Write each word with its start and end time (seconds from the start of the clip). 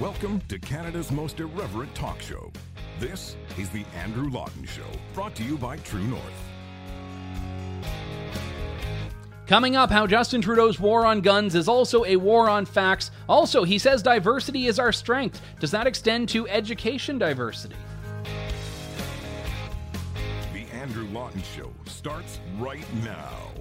Welcome 0.00 0.42
to 0.48 0.58
Canada's 0.58 1.10
most 1.10 1.40
irreverent 1.40 1.94
talk 1.94 2.20
show. 2.20 2.52
This 3.00 3.34
is 3.56 3.70
The 3.70 3.86
Andrew 3.96 4.28
Lawton 4.28 4.66
Show, 4.66 4.84
brought 5.14 5.34
to 5.36 5.42
you 5.42 5.56
by 5.56 5.78
True 5.78 6.04
North. 6.04 6.22
Coming 9.46 9.74
up, 9.74 9.90
how 9.90 10.06
Justin 10.06 10.42
Trudeau's 10.42 10.78
war 10.78 11.06
on 11.06 11.22
guns 11.22 11.54
is 11.54 11.66
also 11.66 12.04
a 12.04 12.16
war 12.16 12.46
on 12.46 12.66
facts. 12.66 13.10
Also, 13.26 13.64
he 13.64 13.78
says 13.78 14.02
diversity 14.02 14.66
is 14.66 14.78
our 14.78 14.92
strength. 14.92 15.40
Does 15.60 15.70
that 15.70 15.86
extend 15.86 16.28
to 16.28 16.46
education 16.46 17.16
diversity? 17.16 17.76
The 20.52 20.66
Andrew 20.74 21.08
Lawton 21.08 21.42
Show 21.56 21.70
starts 21.86 22.38
right 22.58 22.84
now. 23.02 23.55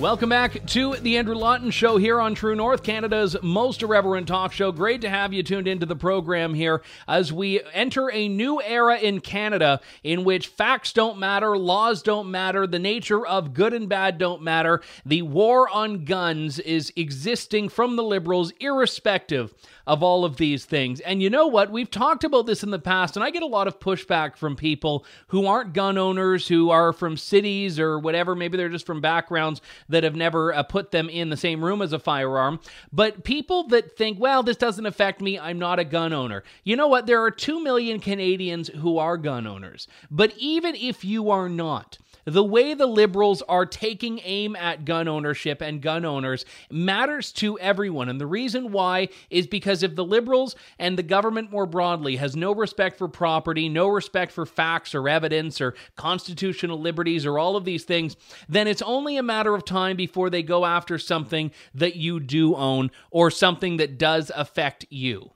Welcome 0.00 0.30
back 0.30 0.64
to 0.68 0.96
the 0.96 1.18
Andrew 1.18 1.34
Lawton 1.34 1.70
Show 1.70 1.98
here 1.98 2.22
on 2.22 2.34
True 2.34 2.56
North, 2.56 2.82
Canada's 2.82 3.36
most 3.42 3.82
irreverent 3.82 4.26
talk 4.26 4.50
show. 4.50 4.72
Great 4.72 5.02
to 5.02 5.10
have 5.10 5.34
you 5.34 5.42
tuned 5.42 5.68
into 5.68 5.84
the 5.84 5.94
program 5.94 6.54
here 6.54 6.80
as 7.06 7.34
we 7.34 7.60
enter 7.74 8.10
a 8.10 8.26
new 8.26 8.62
era 8.62 8.96
in 8.96 9.20
Canada 9.20 9.78
in 10.02 10.24
which 10.24 10.46
facts 10.46 10.94
don't 10.94 11.18
matter, 11.18 11.54
laws 11.54 12.02
don't 12.02 12.30
matter, 12.30 12.66
the 12.66 12.78
nature 12.78 13.26
of 13.26 13.52
good 13.52 13.74
and 13.74 13.90
bad 13.90 14.16
don't 14.16 14.40
matter. 14.40 14.80
The 15.04 15.20
war 15.20 15.68
on 15.68 16.06
guns 16.06 16.58
is 16.58 16.90
existing 16.96 17.68
from 17.68 17.96
the 17.96 18.02
Liberals, 18.02 18.54
irrespective 18.58 19.52
of 19.86 20.02
all 20.02 20.24
of 20.24 20.36
these 20.36 20.64
things. 20.64 21.00
And 21.00 21.22
you 21.22 21.30
know 21.30 21.46
what? 21.46 21.70
We've 21.70 21.90
talked 21.90 22.24
about 22.24 22.46
this 22.46 22.62
in 22.62 22.70
the 22.70 22.78
past, 22.78 23.16
and 23.16 23.24
I 23.24 23.30
get 23.30 23.42
a 23.42 23.46
lot 23.46 23.66
of 23.66 23.80
pushback 23.80 24.36
from 24.36 24.56
people 24.56 25.04
who 25.28 25.46
aren't 25.46 25.72
gun 25.72 25.98
owners, 25.98 26.48
who 26.48 26.70
are 26.70 26.92
from 26.92 27.16
cities 27.16 27.78
or 27.78 27.98
whatever. 27.98 28.34
Maybe 28.34 28.56
they're 28.56 28.68
just 28.68 28.86
from 28.86 29.00
backgrounds 29.00 29.60
that 29.88 30.04
have 30.04 30.16
never 30.16 30.54
uh, 30.54 30.62
put 30.62 30.90
them 30.90 31.08
in 31.08 31.30
the 31.30 31.36
same 31.36 31.64
room 31.64 31.82
as 31.82 31.92
a 31.92 31.98
firearm. 31.98 32.60
But 32.92 33.24
people 33.24 33.64
that 33.68 33.96
think, 33.96 34.18
well, 34.20 34.42
this 34.42 34.56
doesn't 34.56 34.86
affect 34.86 35.20
me, 35.20 35.38
I'm 35.38 35.58
not 35.58 35.78
a 35.78 35.84
gun 35.84 36.12
owner. 36.12 36.44
You 36.64 36.76
know 36.76 36.88
what? 36.88 37.06
There 37.06 37.22
are 37.22 37.30
2 37.30 37.60
million 37.60 38.00
Canadians 38.00 38.68
who 38.68 38.98
are 38.98 39.16
gun 39.16 39.46
owners. 39.46 39.88
But 40.10 40.34
even 40.36 40.74
if 40.74 41.04
you 41.04 41.30
are 41.30 41.48
not, 41.48 41.98
the 42.30 42.44
way 42.44 42.74
the 42.74 42.86
liberals 42.86 43.42
are 43.42 43.66
taking 43.66 44.20
aim 44.24 44.56
at 44.56 44.84
gun 44.84 45.08
ownership 45.08 45.60
and 45.60 45.82
gun 45.82 46.04
owners 46.04 46.44
matters 46.70 47.32
to 47.32 47.58
everyone. 47.58 48.08
And 48.08 48.20
the 48.20 48.26
reason 48.26 48.72
why 48.72 49.08
is 49.28 49.46
because 49.46 49.82
if 49.82 49.94
the 49.96 50.04
liberals 50.04 50.56
and 50.78 50.96
the 50.96 51.02
government 51.02 51.50
more 51.50 51.66
broadly 51.66 52.16
has 52.16 52.36
no 52.36 52.54
respect 52.54 52.96
for 52.96 53.08
property, 53.08 53.68
no 53.68 53.88
respect 53.88 54.32
for 54.32 54.46
facts 54.46 54.94
or 54.94 55.08
evidence 55.08 55.60
or 55.60 55.74
constitutional 55.96 56.80
liberties 56.80 57.26
or 57.26 57.38
all 57.38 57.56
of 57.56 57.64
these 57.64 57.84
things, 57.84 58.16
then 58.48 58.66
it's 58.66 58.82
only 58.82 59.16
a 59.16 59.22
matter 59.22 59.54
of 59.54 59.64
time 59.64 59.96
before 59.96 60.30
they 60.30 60.42
go 60.42 60.64
after 60.64 60.98
something 60.98 61.50
that 61.74 61.96
you 61.96 62.20
do 62.20 62.54
own 62.54 62.90
or 63.10 63.30
something 63.30 63.76
that 63.78 63.98
does 63.98 64.30
affect 64.34 64.86
you. 64.90 65.30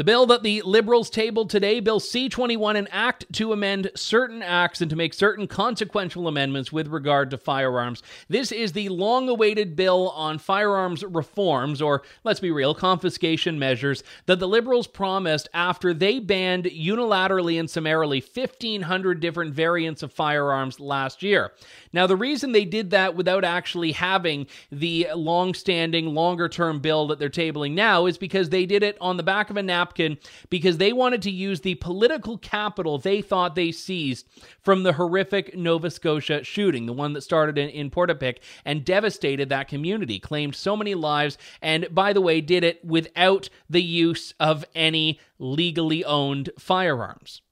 The 0.00 0.04
bill 0.04 0.24
that 0.28 0.42
the 0.42 0.62
Liberals 0.62 1.10
tabled 1.10 1.50
today, 1.50 1.78
Bill 1.78 2.00
C 2.00 2.30
21, 2.30 2.74
an 2.74 2.88
act 2.90 3.30
to 3.34 3.52
amend 3.52 3.90
certain 3.94 4.42
acts 4.42 4.80
and 4.80 4.88
to 4.88 4.96
make 4.96 5.12
certain 5.12 5.46
consequential 5.46 6.26
amendments 6.26 6.72
with 6.72 6.88
regard 6.88 7.28
to 7.32 7.36
firearms. 7.36 8.02
This 8.26 8.50
is 8.50 8.72
the 8.72 8.88
long 8.88 9.28
awaited 9.28 9.76
bill 9.76 10.08
on 10.12 10.38
firearms 10.38 11.04
reforms, 11.04 11.82
or 11.82 12.00
let's 12.24 12.40
be 12.40 12.50
real, 12.50 12.74
confiscation 12.74 13.58
measures, 13.58 14.02
that 14.24 14.38
the 14.38 14.48
Liberals 14.48 14.86
promised 14.86 15.50
after 15.52 15.92
they 15.92 16.18
banned 16.18 16.64
unilaterally 16.64 17.60
and 17.60 17.68
summarily 17.68 18.20
1,500 18.22 19.20
different 19.20 19.52
variants 19.52 20.02
of 20.02 20.14
firearms 20.14 20.80
last 20.80 21.22
year. 21.22 21.52
Now, 21.92 22.06
the 22.06 22.16
reason 22.16 22.52
they 22.52 22.64
did 22.64 22.88
that 22.92 23.16
without 23.16 23.44
actually 23.44 23.92
having 23.92 24.46
the 24.72 25.08
long 25.14 25.52
standing, 25.52 26.14
longer 26.14 26.48
term 26.48 26.80
bill 26.80 27.08
that 27.08 27.18
they're 27.18 27.28
tabling 27.28 27.72
now 27.72 28.06
is 28.06 28.16
because 28.16 28.48
they 28.48 28.64
did 28.64 28.82
it 28.82 28.96
on 28.98 29.18
the 29.18 29.22
back 29.22 29.50
of 29.50 29.58
a 29.58 29.62
napkin 29.62 29.89
because 30.48 30.78
they 30.78 30.92
wanted 30.92 31.22
to 31.22 31.30
use 31.30 31.60
the 31.60 31.74
political 31.76 32.38
capital 32.38 32.98
they 32.98 33.22
thought 33.22 33.54
they 33.54 33.72
seized 33.72 34.26
from 34.62 34.82
the 34.82 34.94
horrific 34.94 35.56
Nova 35.56 35.90
Scotia 35.90 36.44
shooting, 36.44 36.86
the 36.86 36.92
one 36.92 37.12
that 37.12 37.22
started 37.22 37.58
in, 37.58 37.68
in 37.68 37.90
and 38.64 38.84
devastated 38.84 39.48
that 39.48 39.68
community, 39.68 40.18
claimed 40.18 40.54
so 40.54 40.76
many 40.76 40.94
lives, 40.94 41.38
and 41.62 41.86
by 41.90 42.12
the 42.12 42.20
way, 42.20 42.40
did 42.40 42.64
it 42.64 42.84
without 42.84 43.48
the 43.68 43.82
use 43.82 44.34
of 44.40 44.64
any 44.74 45.18
legally 45.38 46.04
owned 46.04 46.50
firearms. 46.58 47.42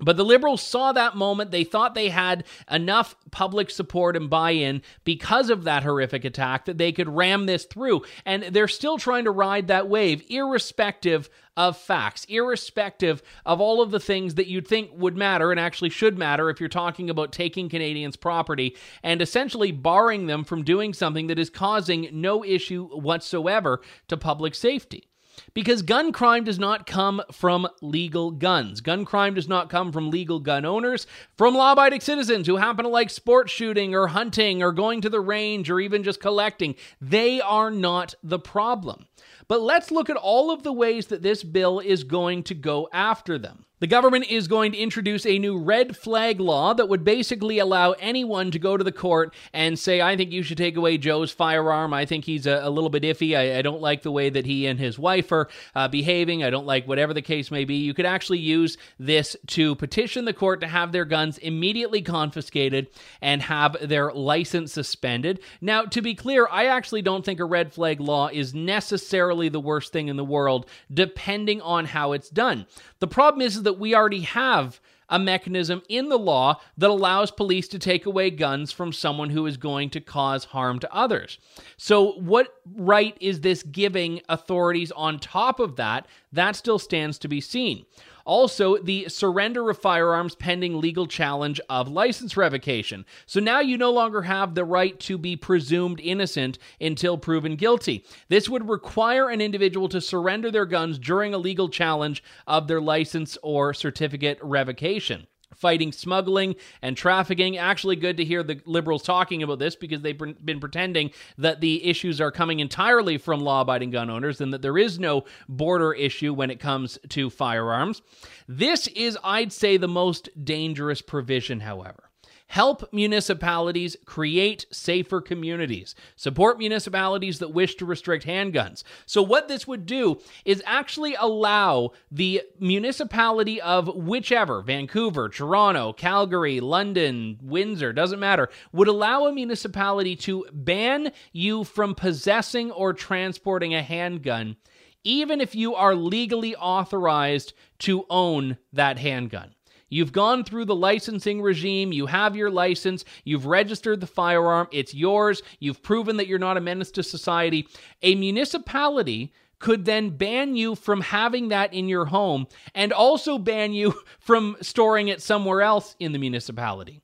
But 0.00 0.16
the 0.16 0.24
Liberals 0.24 0.62
saw 0.62 0.92
that 0.92 1.16
moment. 1.16 1.50
They 1.50 1.64
thought 1.64 1.94
they 1.94 2.08
had 2.08 2.44
enough 2.70 3.16
public 3.32 3.68
support 3.68 4.16
and 4.16 4.30
buy 4.30 4.52
in 4.52 4.82
because 5.04 5.50
of 5.50 5.64
that 5.64 5.82
horrific 5.82 6.24
attack 6.24 6.66
that 6.66 6.78
they 6.78 6.92
could 6.92 7.08
ram 7.08 7.46
this 7.46 7.64
through. 7.64 8.02
And 8.24 8.44
they're 8.44 8.68
still 8.68 8.98
trying 8.98 9.24
to 9.24 9.32
ride 9.32 9.66
that 9.68 9.88
wave, 9.88 10.22
irrespective 10.28 11.28
of 11.56 11.76
facts, 11.76 12.24
irrespective 12.28 13.20
of 13.44 13.60
all 13.60 13.82
of 13.82 13.90
the 13.90 13.98
things 13.98 14.36
that 14.36 14.46
you'd 14.46 14.68
think 14.68 14.90
would 14.94 15.16
matter 15.16 15.50
and 15.50 15.58
actually 15.58 15.90
should 15.90 16.16
matter 16.16 16.48
if 16.48 16.60
you're 16.60 16.68
talking 16.68 17.10
about 17.10 17.32
taking 17.32 17.68
Canadians' 17.68 18.14
property 18.14 18.76
and 19.02 19.20
essentially 19.20 19.72
barring 19.72 20.26
them 20.26 20.44
from 20.44 20.62
doing 20.62 20.94
something 20.94 21.26
that 21.26 21.40
is 21.40 21.50
causing 21.50 22.08
no 22.12 22.44
issue 22.44 22.86
whatsoever 22.96 23.80
to 24.06 24.16
public 24.16 24.54
safety. 24.54 25.07
Because 25.54 25.82
gun 25.82 26.12
crime 26.12 26.44
does 26.44 26.58
not 26.58 26.86
come 26.86 27.22
from 27.32 27.68
legal 27.80 28.30
guns. 28.30 28.80
Gun 28.80 29.04
crime 29.04 29.34
does 29.34 29.48
not 29.48 29.70
come 29.70 29.92
from 29.92 30.10
legal 30.10 30.40
gun 30.40 30.64
owners, 30.64 31.06
from 31.36 31.54
law 31.54 31.72
abiding 31.72 32.00
citizens 32.00 32.46
who 32.46 32.56
happen 32.56 32.84
to 32.84 32.90
like 32.90 33.10
sports 33.10 33.52
shooting 33.52 33.94
or 33.94 34.08
hunting 34.08 34.62
or 34.62 34.72
going 34.72 35.00
to 35.00 35.10
the 35.10 35.20
range 35.20 35.70
or 35.70 35.80
even 35.80 36.02
just 36.02 36.20
collecting. 36.20 36.74
They 37.00 37.40
are 37.40 37.70
not 37.70 38.14
the 38.22 38.38
problem. 38.38 39.06
But 39.48 39.62
let's 39.62 39.90
look 39.90 40.10
at 40.10 40.16
all 40.16 40.50
of 40.50 40.62
the 40.62 40.72
ways 40.72 41.06
that 41.06 41.22
this 41.22 41.42
bill 41.42 41.80
is 41.80 42.04
going 42.04 42.42
to 42.44 42.54
go 42.54 42.88
after 42.92 43.38
them. 43.38 43.64
The 43.80 43.86
government 43.86 44.26
is 44.28 44.48
going 44.48 44.72
to 44.72 44.78
introduce 44.78 45.24
a 45.24 45.38
new 45.38 45.56
red 45.56 45.96
flag 45.96 46.40
law 46.40 46.74
that 46.74 46.88
would 46.88 47.04
basically 47.04 47.60
allow 47.60 47.92
anyone 47.92 48.50
to 48.50 48.58
go 48.58 48.76
to 48.76 48.82
the 48.82 48.90
court 48.90 49.32
and 49.52 49.78
say, 49.78 50.00
I 50.00 50.16
think 50.16 50.32
you 50.32 50.42
should 50.42 50.58
take 50.58 50.76
away 50.76 50.98
Joe's 50.98 51.30
firearm. 51.30 51.94
I 51.94 52.04
think 52.04 52.24
he's 52.24 52.44
a, 52.46 52.60
a 52.64 52.70
little 52.70 52.90
bit 52.90 53.04
iffy. 53.04 53.36
I, 53.36 53.58
I, 53.58 53.62
don't 53.62 53.80
like 53.80 54.02
the 54.02 54.10
way 54.10 54.30
that 54.30 54.46
he 54.46 54.66
and 54.66 54.80
his 54.80 54.98
wife 54.98 55.30
are 55.30 55.48
uh, 55.76 55.86
behaving. 55.86 56.42
I 56.42 56.50
don't 56.50 56.66
like 56.66 56.88
whatever 56.88 57.14
the 57.14 57.22
case 57.22 57.52
may 57.52 57.64
be. 57.64 57.76
You 57.76 57.94
could 57.94 58.04
actually 58.04 58.40
use 58.40 58.78
this 58.98 59.36
to 59.48 59.76
petition 59.76 60.24
the 60.24 60.32
court 60.32 60.60
to 60.62 60.66
have 60.66 60.90
their 60.90 61.04
guns 61.04 61.38
immediately 61.38 62.02
confiscated 62.02 62.88
and 63.22 63.42
have 63.42 63.76
their 63.80 64.12
license 64.12 64.72
suspended. 64.72 65.38
Now, 65.60 65.84
to 65.84 66.02
be 66.02 66.16
clear, 66.16 66.48
I 66.50 66.66
actually 66.66 67.02
don't 67.02 67.24
think 67.24 67.38
a 67.38 67.44
red 67.44 67.72
flag 67.72 68.00
law 68.00 68.28
is 68.28 68.54
necessarily 68.54 69.48
the 69.48 69.60
worst 69.60 69.92
thing 69.92 70.08
in 70.08 70.16
the 70.16 70.24
world, 70.24 70.66
depending 70.92 71.60
on 71.60 71.84
how 71.84 72.10
it's 72.10 72.28
done. 72.28 72.66
The 72.98 73.06
problem 73.06 73.42
is, 73.42 73.56
is 73.56 73.62
that 73.68 73.78
we 73.78 73.94
already 73.94 74.22
have 74.22 74.80
a 75.10 75.18
mechanism 75.18 75.82
in 75.90 76.08
the 76.08 76.18
law 76.18 76.58
that 76.78 76.88
allows 76.88 77.30
police 77.30 77.68
to 77.68 77.78
take 77.78 78.06
away 78.06 78.30
guns 78.30 78.72
from 78.72 78.94
someone 78.94 79.28
who 79.28 79.44
is 79.44 79.58
going 79.58 79.90
to 79.90 80.00
cause 80.00 80.46
harm 80.46 80.78
to 80.78 80.90
others. 80.94 81.38
So, 81.76 82.12
what 82.12 82.54
right 82.74 83.14
is 83.20 83.42
this 83.42 83.62
giving 83.62 84.22
authorities 84.30 84.90
on 84.92 85.18
top 85.18 85.60
of 85.60 85.76
that? 85.76 86.06
That 86.32 86.56
still 86.56 86.78
stands 86.78 87.18
to 87.18 87.28
be 87.28 87.42
seen. 87.42 87.84
Also, 88.28 88.76
the 88.76 89.08
surrender 89.08 89.70
of 89.70 89.78
firearms 89.78 90.34
pending 90.34 90.78
legal 90.78 91.06
challenge 91.06 91.62
of 91.70 91.88
license 91.88 92.36
revocation. 92.36 93.06
So 93.24 93.40
now 93.40 93.60
you 93.60 93.78
no 93.78 93.90
longer 93.90 94.20
have 94.20 94.54
the 94.54 94.66
right 94.66 95.00
to 95.00 95.16
be 95.16 95.34
presumed 95.34 95.98
innocent 95.98 96.58
until 96.78 97.16
proven 97.16 97.56
guilty. 97.56 98.04
This 98.28 98.46
would 98.46 98.68
require 98.68 99.30
an 99.30 99.40
individual 99.40 99.88
to 99.88 100.02
surrender 100.02 100.50
their 100.50 100.66
guns 100.66 100.98
during 100.98 101.32
a 101.32 101.38
legal 101.38 101.70
challenge 101.70 102.22
of 102.46 102.68
their 102.68 102.82
license 102.82 103.38
or 103.42 103.72
certificate 103.72 104.38
revocation 104.42 105.26
fighting 105.54 105.92
smuggling 105.92 106.56
and 106.82 106.96
trafficking. 106.96 107.56
Actually, 107.56 107.96
good 107.96 108.16
to 108.16 108.24
hear 108.24 108.42
the 108.42 108.60
liberals 108.64 109.02
talking 109.02 109.42
about 109.42 109.58
this 109.58 109.76
because 109.76 110.02
they've 110.02 110.18
been 110.18 110.60
pretending 110.60 111.10
that 111.36 111.60
the 111.60 111.84
issues 111.84 112.20
are 112.20 112.30
coming 112.30 112.60
entirely 112.60 113.18
from 113.18 113.40
law 113.40 113.62
abiding 113.62 113.90
gun 113.90 114.10
owners 114.10 114.40
and 114.40 114.52
that 114.52 114.62
there 114.62 114.78
is 114.78 114.98
no 114.98 115.24
border 115.48 115.92
issue 115.92 116.32
when 116.32 116.50
it 116.50 116.60
comes 116.60 116.98
to 117.08 117.30
firearms. 117.30 118.02
This 118.46 118.86
is, 118.88 119.18
I'd 119.24 119.52
say, 119.52 119.76
the 119.76 119.88
most 119.88 120.28
dangerous 120.44 121.02
provision, 121.02 121.60
however. 121.60 122.07
Help 122.48 122.90
municipalities 122.94 123.94
create 124.06 124.64
safer 124.72 125.20
communities. 125.20 125.94
Support 126.16 126.58
municipalities 126.58 127.40
that 127.40 127.52
wish 127.52 127.74
to 127.74 127.84
restrict 127.84 128.24
handguns. 128.24 128.84
So, 129.04 129.22
what 129.22 129.48
this 129.48 129.66
would 129.66 129.84
do 129.84 130.20
is 130.46 130.62
actually 130.64 131.14
allow 131.14 131.90
the 132.10 132.40
municipality 132.58 133.60
of 133.60 133.94
whichever, 133.94 134.62
Vancouver, 134.62 135.28
Toronto, 135.28 135.92
Calgary, 135.92 136.60
London, 136.60 137.38
Windsor, 137.42 137.92
doesn't 137.92 138.18
matter, 138.18 138.48
would 138.72 138.88
allow 138.88 139.26
a 139.26 139.32
municipality 139.32 140.16
to 140.16 140.46
ban 140.50 141.12
you 141.32 141.64
from 141.64 141.94
possessing 141.94 142.70
or 142.70 142.94
transporting 142.94 143.74
a 143.74 143.82
handgun, 143.82 144.56
even 145.04 145.42
if 145.42 145.54
you 145.54 145.74
are 145.74 145.94
legally 145.94 146.56
authorized 146.56 147.52
to 147.80 148.06
own 148.08 148.56
that 148.72 148.96
handgun. 148.96 149.54
You've 149.88 150.12
gone 150.12 150.44
through 150.44 150.66
the 150.66 150.74
licensing 150.74 151.40
regime, 151.40 151.92
you 151.92 152.06
have 152.06 152.36
your 152.36 152.50
license, 152.50 153.04
you've 153.24 153.46
registered 153.46 154.00
the 154.00 154.06
firearm, 154.06 154.68
it's 154.70 154.94
yours, 154.94 155.42
you've 155.60 155.82
proven 155.82 156.16
that 156.18 156.26
you're 156.26 156.38
not 156.38 156.56
a 156.56 156.60
menace 156.60 156.90
to 156.92 157.02
society. 157.02 157.68
A 158.02 158.14
municipality 158.14 159.32
could 159.58 159.84
then 159.84 160.10
ban 160.10 160.54
you 160.54 160.74
from 160.74 161.00
having 161.00 161.48
that 161.48 161.72
in 161.74 161.88
your 161.88 162.06
home 162.06 162.46
and 162.74 162.92
also 162.92 163.38
ban 163.38 163.72
you 163.72 163.94
from 164.20 164.56
storing 164.60 165.08
it 165.08 165.22
somewhere 165.22 165.62
else 165.62 165.96
in 165.98 166.12
the 166.12 166.18
municipality. 166.18 167.02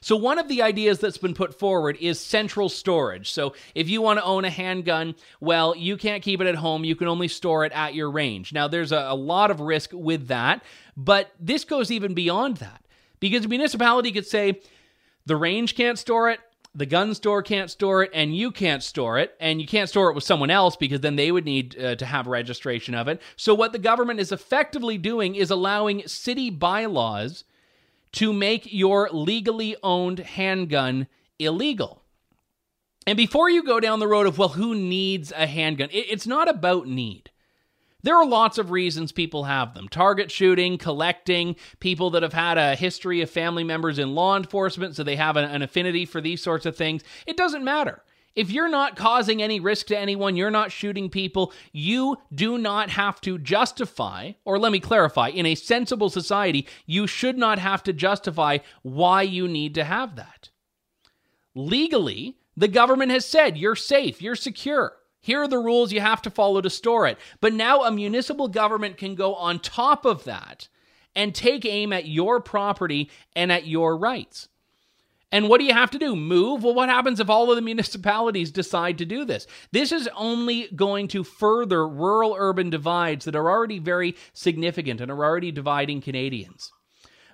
So, 0.00 0.16
one 0.16 0.38
of 0.38 0.48
the 0.48 0.62
ideas 0.62 0.98
that's 0.98 1.18
been 1.18 1.34
put 1.34 1.58
forward 1.58 1.96
is 2.00 2.20
central 2.20 2.68
storage. 2.68 3.30
So, 3.32 3.54
if 3.74 3.88
you 3.88 4.02
want 4.02 4.18
to 4.18 4.24
own 4.24 4.44
a 4.44 4.50
handgun, 4.50 5.14
well, 5.40 5.76
you 5.76 5.96
can't 5.96 6.22
keep 6.22 6.40
it 6.40 6.46
at 6.46 6.56
home. 6.56 6.84
You 6.84 6.96
can 6.96 7.08
only 7.08 7.28
store 7.28 7.64
it 7.64 7.72
at 7.72 7.94
your 7.94 8.10
range. 8.10 8.52
Now, 8.52 8.68
there's 8.68 8.92
a, 8.92 9.06
a 9.08 9.14
lot 9.14 9.50
of 9.50 9.60
risk 9.60 9.90
with 9.92 10.28
that, 10.28 10.62
but 10.96 11.32
this 11.38 11.64
goes 11.64 11.90
even 11.90 12.14
beyond 12.14 12.58
that 12.58 12.82
because 13.20 13.44
a 13.44 13.48
municipality 13.48 14.12
could 14.12 14.26
say 14.26 14.60
the 15.26 15.36
range 15.36 15.74
can't 15.74 15.98
store 15.98 16.30
it, 16.30 16.40
the 16.74 16.86
gun 16.86 17.14
store 17.14 17.42
can't 17.42 17.70
store 17.70 18.02
it 18.02 18.10
and 18.14 18.34
you 18.34 18.50
can't 18.50 18.82
store 18.82 19.18
it 19.18 19.34
and 19.40 19.60
you 19.60 19.66
can't 19.66 19.88
store 19.88 20.10
it 20.10 20.14
with 20.14 20.24
someone 20.24 20.50
else 20.50 20.76
because 20.76 21.00
then 21.00 21.16
they 21.16 21.30
would 21.30 21.44
need 21.44 21.78
uh, 21.78 21.94
to 21.96 22.06
have 22.06 22.26
registration 22.26 22.94
of 22.94 23.08
it 23.08 23.20
so 23.36 23.54
what 23.54 23.72
the 23.72 23.78
government 23.78 24.20
is 24.20 24.32
effectively 24.32 24.96
doing 24.96 25.34
is 25.34 25.50
allowing 25.50 26.06
city 26.06 26.48
bylaws 26.50 27.44
to 28.12 28.32
make 28.32 28.72
your 28.72 29.08
legally 29.10 29.76
owned 29.82 30.20
handgun 30.20 31.06
illegal 31.38 32.02
and 33.06 33.16
before 33.16 33.50
you 33.50 33.64
go 33.64 33.80
down 33.80 33.98
the 33.98 34.08
road 34.08 34.26
of 34.26 34.38
well 34.38 34.50
who 34.50 34.74
needs 34.74 35.32
a 35.32 35.46
handgun 35.46 35.88
it's 35.92 36.26
not 36.26 36.48
about 36.48 36.86
need 36.86 37.30
there 38.04 38.16
are 38.16 38.26
lots 38.26 38.58
of 38.58 38.70
reasons 38.70 39.12
people 39.12 39.44
have 39.44 39.74
them 39.74 39.88
target 39.88 40.30
shooting, 40.30 40.76
collecting, 40.76 41.56
people 41.78 42.10
that 42.10 42.22
have 42.22 42.32
had 42.32 42.58
a 42.58 42.74
history 42.74 43.20
of 43.20 43.30
family 43.30 43.62
members 43.62 43.98
in 43.98 44.14
law 44.14 44.36
enforcement, 44.36 44.96
so 44.96 45.04
they 45.04 45.16
have 45.16 45.36
an, 45.36 45.62
affinity 45.62 46.04
for 46.04 46.20
these 46.20 46.42
sorts 46.42 46.66
of 46.66 46.76
things. 46.76 47.04
It 47.26 47.36
doesn't 47.36 47.64
matter. 47.64 48.02
If 48.34 48.50
you're 48.50 48.68
not 48.68 48.96
causing 48.96 49.42
any 49.42 49.60
risk 49.60 49.88
to 49.88 49.98
anyone, 49.98 50.36
you're 50.36 50.50
not 50.50 50.72
shooting 50.72 51.10
people, 51.10 51.52
you 51.72 52.16
do 52.34 52.56
not 52.56 52.90
have 52.90 53.20
to 53.22 53.38
justify, 53.38 54.32
or 54.44 54.58
let 54.58 54.72
me 54.72 54.80
clarify, 54.80 55.28
in 55.28 55.46
a 55.46 55.54
sensible 55.54 56.08
society, 56.08 56.66
you 56.86 57.06
should 57.06 57.36
not 57.36 57.58
have 57.58 57.82
to 57.84 57.92
justify 57.92 58.58
why 58.82 59.22
you 59.22 59.46
need 59.46 59.74
to 59.74 59.84
have 59.84 60.16
that. 60.16 60.50
Legally, 61.54 62.38
the 62.56 62.68
government 62.68 63.12
has 63.12 63.26
said 63.26 63.58
you're 63.58 63.76
safe, 63.76 64.22
you're 64.22 64.34
secure. 64.34 64.94
Here 65.20 65.42
are 65.42 65.48
the 65.48 65.58
rules 65.58 65.92
you 65.92 66.00
have 66.00 66.22
to 66.22 66.30
follow 66.30 66.60
to 66.60 66.70
store 66.70 67.06
it. 67.06 67.18
But 67.40 67.52
now 67.52 67.84
a 67.84 67.92
municipal 67.92 68.48
government 68.48 68.96
can 68.96 69.14
go 69.14 69.34
on 69.34 69.60
top 69.60 70.04
of 70.04 70.24
that 70.24 70.68
and 71.14 71.34
take 71.34 71.64
aim 71.64 71.92
at 71.92 72.06
your 72.06 72.40
property 72.40 73.10
and 73.36 73.52
at 73.52 73.66
your 73.66 73.96
rights. 73.96 74.48
And 75.32 75.48
what 75.48 75.58
do 75.58 75.64
you 75.64 75.72
have 75.72 75.90
to 75.92 75.98
do? 75.98 76.14
Move? 76.14 76.62
Well, 76.62 76.74
what 76.74 76.90
happens 76.90 77.18
if 77.18 77.30
all 77.30 77.50
of 77.50 77.56
the 77.56 77.62
municipalities 77.62 78.50
decide 78.50 78.98
to 78.98 79.06
do 79.06 79.24
this? 79.24 79.46
This 79.72 79.90
is 79.90 80.08
only 80.14 80.68
going 80.76 81.08
to 81.08 81.24
further 81.24 81.88
rural 81.88 82.36
urban 82.38 82.68
divides 82.68 83.24
that 83.24 83.34
are 83.34 83.50
already 83.50 83.78
very 83.78 84.14
significant 84.34 85.00
and 85.00 85.10
are 85.10 85.24
already 85.24 85.50
dividing 85.50 86.02
Canadians. 86.02 86.70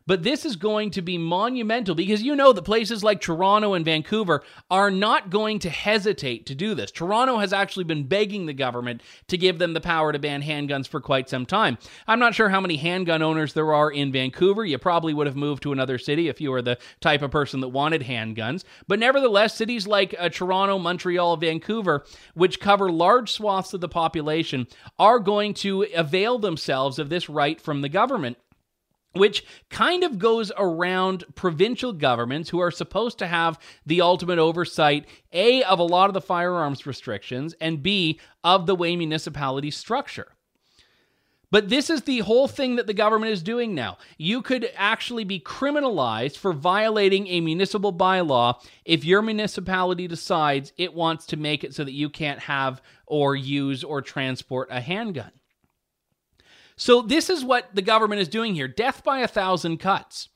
But 0.09 0.23
this 0.23 0.47
is 0.47 0.57
going 0.57 0.93
to 0.93 1.03
be 1.03 1.19
monumental 1.19 1.95
because 1.95 2.23
you 2.23 2.35
know 2.35 2.55
that 2.55 2.63
places 2.63 3.05
like 3.05 3.21
Toronto 3.21 3.75
and 3.75 3.85
Vancouver 3.85 4.43
are 4.71 4.91
not 4.91 5.29
going 5.29 5.59
to 5.59 5.69
hesitate 5.69 6.47
to 6.47 6.55
do 6.55 6.75
this. 6.75 6.91
Toronto 6.91 7.37
has 7.37 7.53
actually 7.53 7.85
been 7.85 8.05
begging 8.05 8.47
the 8.47 8.55
government 8.55 9.03
to 9.27 9.37
give 9.37 9.59
them 9.59 9.75
the 9.75 9.83
power 9.83 10.11
to 10.11 10.19
ban 10.19 10.43
handguns 10.43 10.89
for 10.89 11.03
quite 11.03 11.29
some 11.29 11.45
time. 11.45 11.77
I'm 12.07 12.19
not 12.19 12.35
sure 12.35 12.49
how 12.49 12.59
many 12.59 12.79
handgun 12.79 13.21
owners 13.21 13.53
there 13.53 13.75
are 13.75 13.91
in 13.91 14.11
Vancouver. 14.11 14.65
You 14.65 14.79
probably 14.79 15.13
would 15.13 15.27
have 15.27 15.37
moved 15.37 15.63
to 15.65 15.73
another 15.73 15.99
city 15.99 16.29
if 16.31 16.41
you 16.41 16.53
were 16.53 16.63
the 16.63 16.79
type 17.03 17.21
of 17.21 17.31
person 17.31 17.61
that 17.61 17.69
wanted 17.69 18.01
handguns. 18.01 18.65
But 18.87 19.01
nevertheless, 19.01 19.57
cities 19.57 19.87
like 19.87 20.15
uh, 20.19 20.31
Toronto, 20.31 20.79
Montreal, 20.79 21.37
Vancouver, 21.37 22.07
which 22.33 22.61
cover 22.61 22.91
large 22.91 23.31
swaths 23.31 23.75
of 23.75 23.83
the 23.83 23.91
population, 23.91 24.69
are 24.99 25.19
going 25.19 25.53
to 25.53 25.83
avail 25.95 26.39
themselves 26.39 26.99
of 26.99 27.11
this 27.11 27.29
right 27.29 27.61
from 27.61 27.83
the 27.83 27.91
government 27.91 28.39
which 29.15 29.45
kind 29.71 30.05
of 30.05 30.19
goes 30.19 30.53
around 30.57 31.25
provincial 31.35 31.93
governments 31.93 32.51
who 32.51 32.61
are 32.61 32.71
supposed 32.71 33.19
to 33.19 33.27
have 33.27 33.59
the 33.87 34.01
ultimate 34.01 34.39
oversight, 34.39 35.07
A, 35.33 35.63
of 35.65 35.79
a 35.79 35.85
lot 35.85 36.11
of 36.11 36.15
the 36.15 36.21
firearms 36.21 36.87
restrictions, 36.87 37.55
and 37.61 37.83
B, 37.83 38.21
of 38.45 38.67
the 38.67 38.75
way 38.75 38.97
municipalities 38.97 39.77
structure. 39.77 40.33
But 41.51 41.71
this 41.71 41.89
is 41.89 42.03
the 42.03 42.19
whole 42.19 42.47
thing 42.47 42.77
that 42.77 42.87
the 42.87 42.95
government 42.95 43.33
is 43.33 43.43
doing 43.43 43.75
now. 43.75 43.97
You 44.19 44.43
could 44.43 44.71
actually 44.77 45.25
be 45.25 45.41
criminalized 45.41 46.37
for 46.37 46.53
violating 46.53 47.27
a 47.29 47.41
municipal 47.41 47.93
bylaw 47.93 48.63
if 48.85 49.05
your 49.05 49.23
municipality 49.23 50.07
decides 50.07 50.75
it 50.77 50.93
wants 50.93 51.25
to 51.27 51.39
make 51.39 51.65
it 51.65 51.75
so 51.75 51.85
that 51.85 51.93
you 51.93 52.11
can't 52.11 52.41
have 52.41 52.83
or 53.07 53.35
use 53.35 53.83
or 53.83 54.03
transport 54.03 54.69
a 54.71 54.81
handgun. 54.83 55.31
So, 56.79 57.03
this 57.03 57.29
is 57.29 57.45
what 57.45 57.75
the 57.75 57.83
government 57.83 58.21
is 58.21 58.29
doing 58.29 58.55
here 58.55 58.69
death 58.69 59.05
by 59.05 59.19
a 59.19 59.29
thousand 59.29 59.79
cuts. 59.79 60.29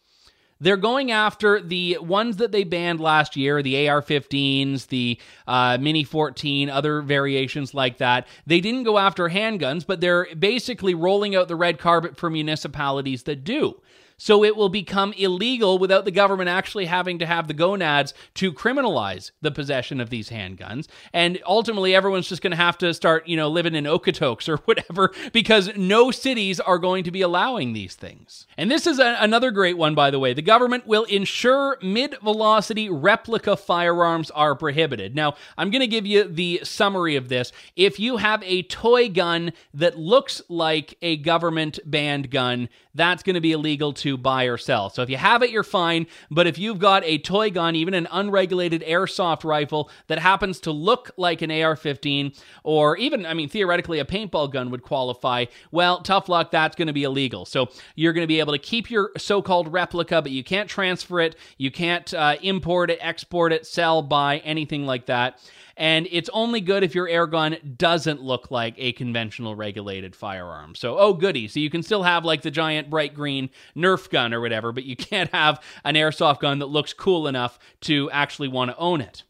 They're 0.63 0.77
going 0.77 1.11
after 1.11 1.61
the 1.61 1.99
ones 2.01 2.37
that 2.37 2.53
they 2.53 2.63
banned 2.63 3.01
last 3.01 3.35
year, 3.35 3.63
the 3.63 3.89
AR 3.89 4.01
15s, 4.01 4.87
the 4.87 5.19
uh, 5.49 5.77
Mini 5.81 6.05
14, 6.05 6.71
other 6.71 7.03
variations 7.03 7.75
like 7.75 7.99
that. 7.99 8.29
They 8.47 8.61
didn't 8.61 8.85
go 8.85 8.97
after 8.99 9.29
handguns, 9.29 9.85
but 9.85 10.01
they're 10.01 10.33
basically 10.37 10.95
rolling 10.95 11.35
out 11.35 11.49
the 11.49 11.57
red 11.57 11.81
carpet 11.81 12.17
for 12.17 12.31
municipalities 12.31 13.25
that 13.25 13.43
do. 13.43 13.81
So 14.23 14.45
it 14.45 14.55
will 14.55 14.69
become 14.69 15.13
illegal 15.15 15.81
without 15.81 16.05
the 16.05 16.13
government 16.13 16.49
actually 16.49 16.85
having 16.85 17.19
to 17.19 17.27
have 17.27 17.49
the 17.49 17.55
gonads 17.55 18.15
to 18.35 18.53
criminalize 18.53 19.33
the 19.41 19.51
possession 19.51 20.01
of 20.01 20.11
these 20.11 20.31
handguns. 20.31 20.87
And 21.13 21.41
ultimately, 21.45 21.93
everyone's 21.93 22.29
just 22.29 22.41
going 22.41 22.53
to 22.53 22.57
have 22.57 22.79
to 22.79 22.95
start, 22.95 23.27
you 23.27 23.37
know, 23.37 23.49
living 23.49 23.75
in 23.75 23.83
Okotoks 23.83 24.49
or 24.49 24.57
whatever 24.65 25.11
because 25.33 25.77
no 25.77 26.13
cities 26.13 26.61
are 26.61 26.79
going 26.79 27.03
to 27.03 27.11
be 27.11 27.21
allowing 27.21 27.73
these 27.73 27.97
things. 27.97 28.47
And 28.57 28.71
this 28.71 28.87
is 28.87 29.01
a- 29.01 29.17
another 29.19 29.51
great 29.51 29.77
one, 29.77 29.97
by 29.97 30.13
the 30.13 30.21
way. 30.21 30.33
The 30.35 30.41
government 30.41 30.87
will 30.87 31.03
ensure 31.07 31.77
mid 31.83 32.15
velocity 32.23 32.89
replica 32.89 33.57
firearms 33.57 34.31
are 34.31 34.55
prohibited. 34.55 35.17
Now, 35.17 35.35
I'm 35.59 35.73
going 35.73 35.81
to 35.81 35.89
give 35.89 36.07
you 36.07 36.23
the 36.23 36.61
summary 36.63 37.17
of 37.17 37.29
this. 37.29 37.51
If 37.75 37.99
you 37.99 38.19
have 38.19 38.41
a 38.45 38.63
toy 38.63 39.09
gun 39.09 39.53
that 39.75 39.99
looks 39.99 40.41
like 40.49 40.97
a 41.03 41.17
government 41.17 41.81
banned 41.85 42.31
gun, 42.31 42.69
that's 42.95 43.23
going 43.23 43.35
to 43.35 43.41
be 43.41 43.53
illegal 43.53 43.93
to 43.95 44.12
buy 44.17 44.45
or 44.45 44.57
sell. 44.57 44.91
So 44.91 45.03
if 45.03 45.11
you 45.11 45.17
have 45.17 45.43
it, 45.43 45.51
you're 45.51 45.63
fine. 45.63 46.07
But 46.31 46.47
if 46.47 46.59
you've 46.59 46.79
got 46.79 47.05
a 47.05 47.19
toy 47.19 47.51
gun, 47.51 47.77
even 47.77 47.95
an 47.95 48.09
unregulated 48.11 48.83
airsoft 48.83 49.45
rifle 49.45 49.91
that 50.07 50.19
happens 50.19 50.61
to 50.61 50.73
look 50.73 51.11
like 51.17 51.43
an 51.43 51.51
AR 51.51 51.77
15, 51.77 52.33
or 52.65 52.97
even, 52.97 53.27
I 53.27 53.35
mean, 53.35 53.49
theoretically, 53.49 53.99
a 53.99 54.05
paintball 54.05 54.53
gun 54.53 54.71
would 54.71 54.83
qualify, 54.83 55.47
well, 55.71 56.01
tough 56.01 56.29
luck, 56.29 56.51
that's 56.51 56.77
going 56.77 56.87
to 56.87 56.93
be 56.93 57.05
illegal. 57.05 57.45
So 57.45 57.69
you're 57.95 58.13
going 58.13 58.25
to 58.25 58.29
be 58.29 58.41
able 58.41 58.53
to 58.53 58.59
keep 58.59 58.91
your 58.91 59.13
so 59.17 59.43
called 59.43 59.73
replica, 59.73 60.23
but 60.23 60.33
you 60.33 60.45
can't 60.45 60.69
transfer 60.69 61.21
it, 61.21 61.37
you 61.59 61.71
can't 61.71 62.13
uh, 62.15 62.37
import 62.43 62.91
it, 62.91 62.99
export 63.01 63.53
it, 63.53 63.67
sell, 63.67 64.03
buy, 64.03 64.39
anything 64.39 64.87
like 64.87 65.07
that 65.07 65.39
and 65.83 66.07
it's 66.13 66.31
only 66.33 66.61
good 66.61 66.85
if 66.85 66.95
your 66.95 67.09
air 67.09 67.27
gun 67.27 67.57
doesn't 67.77 68.23
look 68.23 68.53
like 68.53 68.77
a 68.79 68.93
conventional 68.93 69.57
regulated 69.57 70.15
firearm. 70.15 70.77
So, 70.77 70.97
oh, 70.97 71.13
goody. 71.13 71.49
So 71.49 71.59
you 71.59 71.71
can 71.71 71.83
still 71.83 72.05
have 72.05 72.25
like 72.25 72.43
the 72.43 72.53
giant 72.53 72.89
bright 72.89 73.15
green 73.15 73.51
Nerf 73.77 74.09
gun 74.09 74.33
or 74.33 74.41
whatever, 74.41 74.71
but 74.71 74.85
you 74.85 74.95
can't 75.11 75.33
have 75.33 75.61
an 75.83 75.97
airsoft 75.97 76.39
gun 76.39 76.61
that 76.61 76.67
looks 76.67 76.93
cool 76.93 77.27
enough 77.27 77.59
to 77.81 78.09
actually 78.13 78.47
want 78.47 78.71
to 78.71 78.77
own 78.77 79.01
it. 79.01 79.25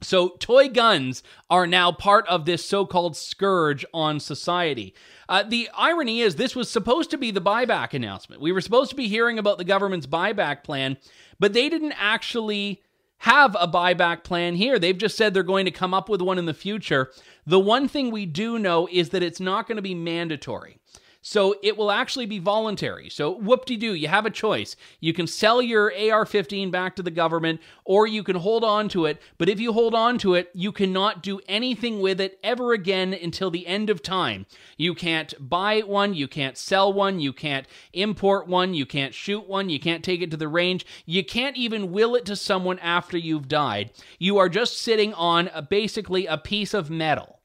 So, 0.00 0.30
toy 0.38 0.70
guns 0.70 1.22
are 1.50 1.66
now 1.66 1.92
part 1.92 2.26
of 2.28 2.46
this 2.46 2.64
so 2.64 2.86
called 2.86 3.14
scourge 3.14 3.84
on 3.92 4.20
society. 4.20 4.94
Uh, 5.28 5.42
the 5.42 5.68
irony 5.76 6.22
is, 6.22 6.36
this 6.36 6.56
was 6.56 6.70
supposed 6.70 7.10
to 7.10 7.18
be 7.18 7.30
the 7.30 7.42
buyback 7.42 7.92
announcement. 7.92 8.40
We 8.40 8.52
were 8.52 8.62
supposed 8.62 8.88
to 8.90 8.96
be 8.96 9.08
hearing 9.08 9.38
about 9.38 9.58
the 9.58 9.64
government's 9.64 10.06
buyback 10.06 10.64
plan, 10.64 10.96
but 11.38 11.52
they 11.52 11.68
didn't 11.68 11.92
actually 11.98 12.80
have 13.18 13.56
a 13.58 13.68
buyback 13.68 14.24
plan 14.24 14.54
here. 14.54 14.78
They've 14.78 14.96
just 14.96 15.16
said 15.16 15.34
they're 15.34 15.42
going 15.42 15.64
to 15.64 15.70
come 15.70 15.92
up 15.92 16.08
with 16.08 16.22
one 16.22 16.38
in 16.38 16.46
the 16.46 16.54
future. 16.54 17.12
The 17.46 17.58
one 17.58 17.88
thing 17.88 18.10
we 18.10 18.26
do 18.26 18.58
know 18.58 18.88
is 18.90 19.10
that 19.10 19.22
it's 19.22 19.40
not 19.40 19.66
going 19.66 19.76
to 19.76 19.82
be 19.82 19.94
mandatory. 19.94 20.77
So 21.20 21.56
it 21.62 21.76
will 21.76 21.90
actually 21.90 22.26
be 22.26 22.38
voluntary. 22.38 23.10
So 23.10 23.30
whoop 23.30 23.64
de 23.64 23.76
doo, 23.76 23.92
you 23.92 24.06
have 24.08 24.24
a 24.24 24.30
choice. 24.30 24.76
You 25.00 25.12
can 25.12 25.26
sell 25.26 25.60
your 25.60 25.92
AR 25.92 26.24
15 26.24 26.70
back 26.70 26.94
to 26.96 27.02
the 27.02 27.10
government 27.10 27.60
or 27.84 28.06
you 28.06 28.22
can 28.22 28.36
hold 28.36 28.62
on 28.62 28.88
to 28.90 29.06
it. 29.06 29.20
But 29.36 29.48
if 29.48 29.58
you 29.58 29.72
hold 29.72 29.94
on 29.94 30.18
to 30.18 30.34
it, 30.34 30.50
you 30.54 30.70
cannot 30.70 31.22
do 31.22 31.40
anything 31.48 32.00
with 32.00 32.20
it 32.20 32.38
ever 32.44 32.72
again 32.72 33.12
until 33.12 33.50
the 33.50 33.66
end 33.66 33.90
of 33.90 34.02
time. 34.02 34.46
You 34.76 34.94
can't 34.94 35.34
buy 35.40 35.80
one, 35.80 36.14
you 36.14 36.28
can't 36.28 36.56
sell 36.56 36.92
one, 36.92 37.18
you 37.18 37.32
can't 37.32 37.66
import 37.92 38.46
one, 38.46 38.74
you 38.74 38.86
can't 38.86 39.12
shoot 39.12 39.48
one, 39.48 39.68
you 39.68 39.80
can't 39.80 40.04
take 40.04 40.22
it 40.22 40.30
to 40.30 40.36
the 40.36 40.48
range, 40.48 40.86
you 41.04 41.24
can't 41.24 41.56
even 41.56 41.90
will 41.90 42.14
it 42.14 42.26
to 42.26 42.36
someone 42.36 42.78
after 42.78 43.18
you've 43.18 43.48
died. 43.48 43.90
You 44.18 44.38
are 44.38 44.48
just 44.48 44.78
sitting 44.78 45.12
on 45.14 45.50
a, 45.52 45.62
basically 45.62 46.26
a 46.26 46.38
piece 46.38 46.74
of 46.74 46.90
metal 46.90 47.37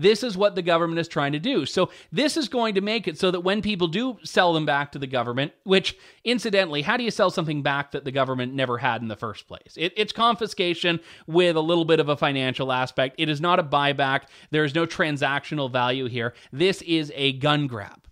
This 0.00 0.22
is 0.22 0.34
what 0.34 0.54
the 0.54 0.62
government 0.62 0.98
is 0.98 1.08
trying 1.08 1.32
to 1.32 1.38
do. 1.38 1.66
So, 1.66 1.90
this 2.10 2.38
is 2.38 2.48
going 2.48 2.74
to 2.76 2.80
make 2.80 3.06
it 3.06 3.18
so 3.18 3.30
that 3.30 3.40
when 3.40 3.60
people 3.60 3.86
do 3.86 4.16
sell 4.24 4.54
them 4.54 4.64
back 4.64 4.92
to 4.92 4.98
the 4.98 5.06
government, 5.06 5.52
which 5.64 5.96
incidentally, 6.24 6.80
how 6.80 6.96
do 6.96 7.04
you 7.04 7.10
sell 7.10 7.30
something 7.30 7.62
back 7.62 7.90
that 7.90 8.04
the 8.04 8.10
government 8.10 8.54
never 8.54 8.78
had 8.78 9.02
in 9.02 9.08
the 9.08 9.16
first 9.16 9.46
place? 9.46 9.74
It, 9.76 9.92
it's 9.96 10.12
confiscation 10.12 11.00
with 11.26 11.54
a 11.54 11.60
little 11.60 11.84
bit 11.84 12.00
of 12.00 12.08
a 12.08 12.16
financial 12.16 12.72
aspect. 12.72 13.16
It 13.18 13.28
is 13.28 13.42
not 13.42 13.58
a 13.58 13.62
buyback. 13.62 14.22
There 14.50 14.64
is 14.64 14.74
no 14.74 14.86
transactional 14.86 15.70
value 15.70 16.06
here. 16.06 16.32
This 16.50 16.80
is 16.82 17.12
a 17.14 17.32
gun 17.34 17.66
grab. 17.66 18.06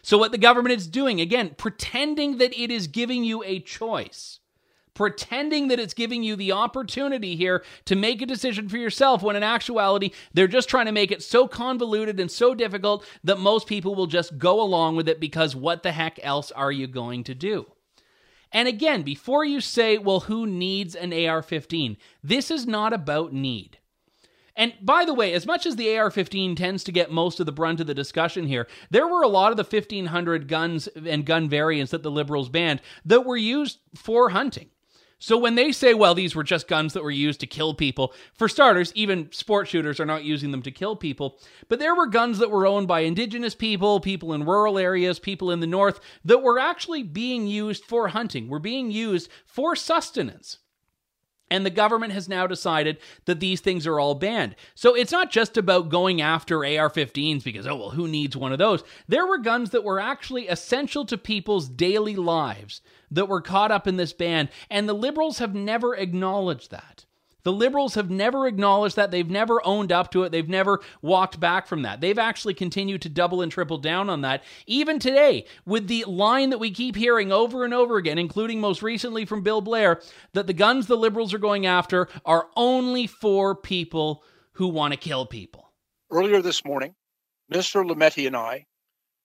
So, 0.00 0.16
what 0.16 0.32
the 0.32 0.38
government 0.38 0.74
is 0.74 0.86
doing, 0.86 1.20
again, 1.20 1.54
pretending 1.58 2.38
that 2.38 2.58
it 2.58 2.70
is 2.70 2.86
giving 2.86 3.22
you 3.22 3.44
a 3.44 3.60
choice 3.60 4.40
pretending 5.00 5.68
that 5.68 5.80
it's 5.80 5.94
giving 5.94 6.22
you 6.22 6.36
the 6.36 6.52
opportunity 6.52 7.34
here 7.34 7.64
to 7.86 7.96
make 7.96 8.20
a 8.20 8.26
decision 8.26 8.68
for 8.68 8.76
yourself 8.76 9.22
when 9.22 9.34
in 9.34 9.42
actuality 9.42 10.10
they're 10.34 10.46
just 10.46 10.68
trying 10.68 10.84
to 10.84 10.92
make 10.92 11.10
it 11.10 11.22
so 11.22 11.48
convoluted 11.48 12.20
and 12.20 12.30
so 12.30 12.54
difficult 12.54 13.02
that 13.24 13.38
most 13.38 13.66
people 13.66 13.94
will 13.94 14.06
just 14.06 14.36
go 14.36 14.60
along 14.60 14.96
with 14.96 15.08
it 15.08 15.18
because 15.18 15.56
what 15.56 15.82
the 15.82 15.92
heck 15.92 16.20
else 16.22 16.52
are 16.52 16.70
you 16.70 16.86
going 16.86 17.24
to 17.24 17.34
do? 17.34 17.64
And 18.52 18.68
again, 18.68 19.00
before 19.00 19.42
you 19.42 19.62
say, 19.62 19.96
well, 19.96 20.20
who 20.20 20.46
needs 20.46 20.94
an 20.94 21.14
AR 21.14 21.40
15? 21.40 21.96
This 22.22 22.50
is 22.50 22.66
not 22.66 22.92
about 22.92 23.32
need. 23.32 23.78
And 24.54 24.74
by 24.82 25.06
the 25.06 25.14
way, 25.14 25.32
as 25.32 25.46
much 25.46 25.64
as 25.64 25.76
the 25.76 25.96
AR 25.96 26.10
15 26.10 26.56
tends 26.56 26.84
to 26.84 26.92
get 26.92 27.10
most 27.10 27.40
of 27.40 27.46
the 27.46 27.52
brunt 27.52 27.80
of 27.80 27.86
the 27.86 27.94
discussion 27.94 28.46
here, 28.46 28.68
there 28.90 29.08
were 29.08 29.22
a 29.22 29.28
lot 29.28 29.50
of 29.50 29.56
the 29.56 29.64
1500 29.64 30.46
guns 30.46 30.88
and 30.88 31.24
gun 31.24 31.48
variants 31.48 31.92
that 31.92 32.02
the 32.02 32.10
Liberals 32.10 32.50
banned 32.50 32.82
that 33.06 33.24
were 33.24 33.38
used 33.38 33.78
for 33.94 34.28
hunting. 34.28 34.68
So 35.22 35.36
when 35.36 35.54
they 35.54 35.70
say, 35.70 35.92
well, 35.92 36.14
these 36.14 36.34
were 36.34 36.42
just 36.42 36.66
guns 36.66 36.94
that 36.94 37.04
were 37.04 37.10
used 37.10 37.40
to 37.40 37.46
kill 37.46 37.74
people, 37.74 38.14
for 38.32 38.48
starters, 38.48 38.90
even 38.94 39.30
sport 39.32 39.68
shooters 39.68 40.00
are 40.00 40.06
not 40.06 40.24
using 40.24 40.50
them 40.50 40.62
to 40.62 40.70
kill 40.70 40.96
people. 40.96 41.38
But 41.68 41.78
there 41.78 41.94
were 41.94 42.06
guns 42.06 42.38
that 42.38 42.50
were 42.50 42.66
owned 42.66 42.88
by 42.88 43.00
indigenous 43.00 43.54
people, 43.54 44.00
people 44.00 44.32
in 44.32 44.46
rural 44.46 44.78
areas, 44.78 45.18
people 45.18 45.50
in 45.50 45.60
the 45.60 45.66
north, 45.66 46.00
that 46.24 46.42
were 46.42 46.58
actually 46.58 47.02
being 47.02 47.46
used 47.46 47.84
for 47.84 48.08
hunting, 48.08 48.48
were 48.48 48.58
being 48.58 48.90
used 48.90 49.30
for 49.44 49.76
sustenance. 49.76 50.58
And 51.50 51.66
the 51.66 51.70
government 51.70 52.12
has 52.12 52.28
now 52.28 52.46
decided 52.46 52.98
that 53.24 53.40
these 53.40 53.60
things 53.60 53.86
are 53.86 53.98
all 53.98 54.14
banned. 54.14 54.54
So 54.74 54.94
it's 54.94 55.12
not 55.12 55.30
just 55.30 55.56
about 55.56 55.88
going 55.88 56.20
after 56.20 56.58
AR 56.58 56.88
15s 56.88 57.42
because, 57.42 57.66
oh, 57.66 57.76
well, 57.76 57.90
who 57.90 58.06
needs 58.06 58.36
one 58.36 58.52
of 58.52 58.58
those? 58.58 58.84
There 59.08 59.26
were 59.26 59.38
guns 59.38 59.70
that 59.70 59.84
were 59.84 59.98
actually 59.98 60.46
essential 60.48 61.04
to 61.06 61.18
people's 61.18 61.68
daily 61.68 62.14
lives 62.16 62.80
that 63.10 63.28
were 63.28 63.40
caught 63.40 63.72
up 63.72 63.88
in 63.88 63.96
this 63.96 64.12
ban, 64.12 64.48
and 64.70 64.88
the 64.88 64.94
liberals 64.94 65.38
have 65.38 65.54
never 65.54 65.96
acknowledged 65.96 66.70
that. 66.70 67.04
The 67.42 67.52
liberals 67.52 67.94
have 67.94 68.10
never 68.10 68.46
acknowledged 68.46 68.96
that. 68.96 69.10
They've 69.10 69.28
never 69.28 69.64
owned 69.66 69.92
up 69.92 70.10
to 70.12 70.22
it. 70.22 70.30
They've 70.30 70.48
never 70.48 70.80
walked 71.02 71.40
back 71.40 71.66
from 71.66 71.82
that. 71.82 72.00
They've 72.00 72.18
actually 72.18 72.54
continued 72.54 73.02
to 73.02 73.08
double 73.08 73.42
and 73.42 73.50
triple 73.50 73.78
down 73.78 74.10
on 74.10 74.20
that. 74.22 74.42
Even 74.66 74.98
today, 74.98 75.46
with 75.64 75.88
the 75.88 76.04
line 76.06 76.50
that 76.50 76.58
we 76.58 76.70
keep 76.70 76.96
hearing 76.96 77.32
over 77.32 77.64
and 77.64 77.74
over 77.74 77.96
again, 77.96 78.18
including 78.18 78.60
most 78.60 78.82
recently 78.82 79.24
from 79.24 79.42
Bill 79.42 79.60
Blair, 79.60 80.00
that 80.32 80.46
the 80.46 80.52
guns 80.52 80.86
the 80.86 80.96
liberals 80.96 81.34
are 81.34 81.38
going 81.38 81.66
after 81.66 82.08
are 82.24 82.48
only 82.56 83.06
for 83.06 83.54
people 83.54 84.22
who 84.52 84.68
want 84.68 84.92
to 84.92 84.98
kill 84.98 85.26
people. 85.26 85.72
Earlier 86.10 86.42
this 86.42 86.64
morning, 86.64 86.94
Minister 87.48 87.82
Lametti 87.82 88.26
and 88.26 88.36
I 88.36 88.66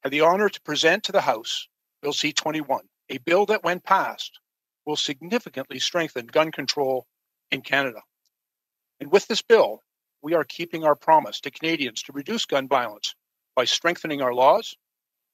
had 0.03 0.11
the 0.11 0.21
honor 0.21 0.49
to 0.49 0.61
present 0.61 1.03
to 1.03 1.11
the 1.11 1.21
House 1.21 1.67
Bill 2.01 2.13
C 2.13 2.31
21, 2.31 2.81
a 3.09 3.17
bill 3.17 3.47
that, 3.47 3.63
when 3.63 3.79
passed, 3.79 4.39
will 4.85 4.95
significantly 4.95 5.79
strengthen 5.79 6.27
gun 6.27 6.51
control 6.51 7.07
in 7.51 7.61
Canada. 7.61 8.01
And 8.99 9.11
with 9.11 9.27
this 9.27 9.41
bill, 9.41 9.81
we 10.21 10.33
are 10.33 10.43
keeping 10.43 10.83
our 10.83 10.95
promise 10.95 11.39
to 11.41 11.51
Canadians 11.51 12.01
to 12.03 12.13
reduce 12.13 12.45
gun 12.45 12.67
violence 12.67 13.15
by 13.55 13.65
strengthening 13.65 14.21
our 14.21 14.33
laws, 14.33 14.75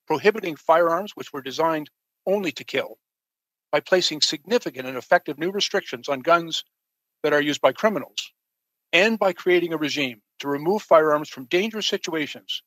prohibiting 0.07 0.55
firearms 0.55 1.11
which 1.15 1.31
were 1.31 1.41
designed 1.41 1.89
only 2.25 2.51
to 2.51 2.63
kill, 2.63 2.97
by 3.71 3.79
placing 3.79 4.21
significant 4.21 4.87
and 4.87 4.97
effective 4.97 5.39
new 5.39 5.51
restrictions 5.51 6.09
on 6.09 6.19
guns 6.19 6.63
that 7.23 7.33
are 7.33 7.41
used 7.41 7.61
by 7.61 7.71
criminals, 7.71 8.31
and 8.91 9.17
by 9.17 9.31
creating 9.31 9.73
a 9.73 9.77
regime 9.77 10.21
to 10.39 10.47
remove 10.47 10.81
firearms 10.81 11.29
from 11.29 11.45
dangerous 11.45 11.87
situations 11.87 12.63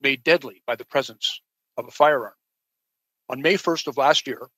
made 0.00 0.22
deadly 0.22 0.62
by 0.66 0.76
the 0.76 0.84
presence 0.84 1.40
of 1.78 1.86
a 1.86 1.90
firearm. 1.90 2.34
On 3.28 3.40
May 3.40 3.54
1st 3.54 3.86
of 3.86 3.96
last 3.96 4.26
year, 4.26 4.48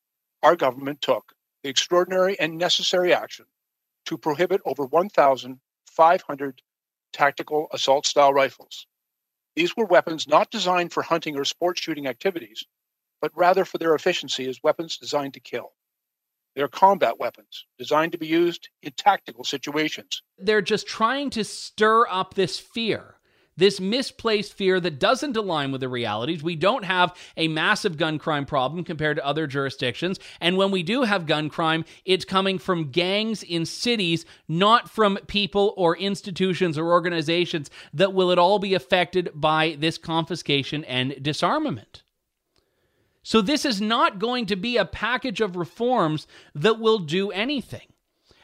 our 0.43 0.57
government 0.57 1.01
took 1.01 1.33
the 1.63 1.69
extraordinary 1.69 2.39
and 2.41 2.59
necessary 2.59 3.15
action 3.15 3.47
to 4.07 4.19
prohibit 4.19 4.61
over 4.65 4.85
1,500 4.85 6.63
tactical 7.13 7.69
assault 7.73 8.07
style 8.07 8.33
rifles. 8.33 8.87
These 9.57 9.77
were 9.77 9.87
weapons 9.87 10.27
not 10.27 10.51
designed 10.51 10.93
for 10.93 11.03
hunting 11.03 11.37
or 11.37 11.45
sport 11.45 11.79
shooting 11.79 12.07
activities, 12.07 12.65
but 13.21 13.31
rather 13.35 13.65
for 13.65 13.79
their 13.79 13.95
efficiency 13.95 14.49
as 14.49 14.63
weapons 14.63 14.99
designed 14.99 15.35
to 15.35 15.41
kill. 15.41 15.73
They're 16.55 16.69
combat 16.69 17.19
weapons 17.19 17.67
designed 17.79 18.13
to 18.13 18.19
be 18.19 18.27
used 18.27 18.69
in 18.83 18.93
tactical 18.93 19.45
situations. 19.45 20.23
They're 20.39 20.63
just 20.63 20.87
trying 20.87 21.31
to 21.31 21.45
stir 21.45 22.07
up 22.09 22.35
this 22.35 22.59
fear 22.59 23.17
this 23.57 23.81
misplaced 23.81 24.55
fear 24.55 24.81
that 24.81 24.99
doesn't 24.99 25.37
align 25.37 25.73
with 25.73 25.81
the 25.81 25.89
realities. 25.89 26.43
We 26.43 26.57
don't 26.57 26.85
have 26.85 27.15
a 27.37 27.49
massive 27.49 27.97
gun 27.97 28.19
crime 28.19 28.47
problem 28.47 28.85
compared 28.85 29.17
to 29.17 29.27
other 29.27 29.47
jurisdictions. 29.47 30.19
And 30.41 30.57
when 30.57 30.71
we 30.71 30.83
do 30.83 31.03
have 31.03 31.27
gun 31.27 31.49
crime, 31.49 31.85
it's 32.05 32.25
coming 32.25 32.59
from 32.59 32.91
gangs 32.91 33.43
in 33.43 33.67
cities, 33.67 34.25
not 34.49 34.91
from 34.91 35.19
people 35.27 35.75
or 35.77 35.97
institutions 35.97 36.79
or 36.79 36.91
organizations 36.91 37.71
that 37.93 38.13
will 38.13 38.33
at 38.33 38.39
all 38.39 38.59
be 38.59 38.75
affected 38.75 39.31
by 39.35 39.77
this 39.79 39.99
confiscation 39.99 40.85
and 40.85 41.23
disarmament. 41.23 42.03
So, 43.27 43.41
this 43.41 43.65
is 43.65 43.81
not 43.81 44.19
going 44.19 44.45
to 44.47 44.57
be 44.57 44.77
a 44.77 44.85
package 44.85 45.41
of 45.41 45.57
reforms 45.57 46.27
that 46.55 46.79
will 46.79 46.99
do 46.99 47.31
anything. 47.31 47.89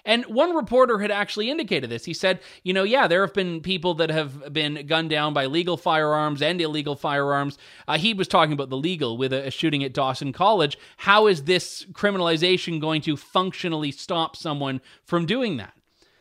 And 0.05 0.25
one 0.25 0.55
reporter 0.55 0.99
had 0.99 1.11
actually 1.11 1.51
indicated 1.51 1.91
this. 1.91 2.05
He 2.05 2.15
said, 2.15 2.41
you 2.63 2.73
know, 2.73 2.83
yeah, 2.83 3.07
there 3.07 3.25
have 3.25 3.35
been 3.35 3.61
people 3.61 3.95
that 3.95 4.11
have 4.11 4.53
been 4.53 4.87
gunned 4.87 5.11
down 5.11 5.35
by 5.35 5.47
legal 5.47 5.77
firearms 5.77 6.43
and 6.43 6.61
illegal 6.61 6.97
firearms. 6.97 7.59
Uh, 7.87 7.99
he 7.99 8.15
was 8.15 8.29
talking 8.29 8.53
about 8.53 8.71
the 8.71 8.77
legal 8.77 9.17
with 9.17 9.33
a, 9.33 9.47
a 9.47 9.51
shooting 9.51 9.85
at 9.85 9.95
Dawson 9.95 10.33
College. 10.33 10.79
How 10.99 11.27
is 11.27 11.45
this 11.45 11.85
criminalization 11.93 12.81
going 12.81 13.03
to 13.03 13.17
functionally 13.17 13.91
stop 13.91 14.37
someone 14.37 14.81
from 15.05 15.27
doing 15.27 15.57
that? 15.59 15.75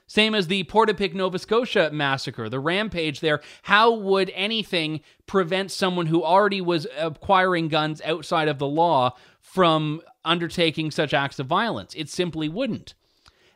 Same 0.09 0.33
as 0.33 0.47
the 0.47 0.63
Portapique, 0.63 1.13
Nova 1.13 1.37
Scotia 1.37 1.91
massacre, 1.93 2.49
the 2.49 2.59
rampage 2.59 3.19
there. 3.19 3.41
How 3.61 3.93
would 3.93 4.31
anything 4.33 5.01
prevent 5.27 5.69
someone 5.69 6.07
who 6.07 6.23
already 6.23 6.61
was 6.61 6.87
acquiring 6.97 7.67
guns 7.67 8.01
outside 8.03 8.47
of 8.47 8.57
the 8.57 8.67
law 8.67 9.15
from 9.39 10.01
undertaking 10.25 10.89
such 10.89 11.13
acts 11.13 11.37
of 11.37 11.45
violence? 11.45 11.93
It 11.95 12.09
simply 12.09 12.49
wouldn't. 12.49 12.95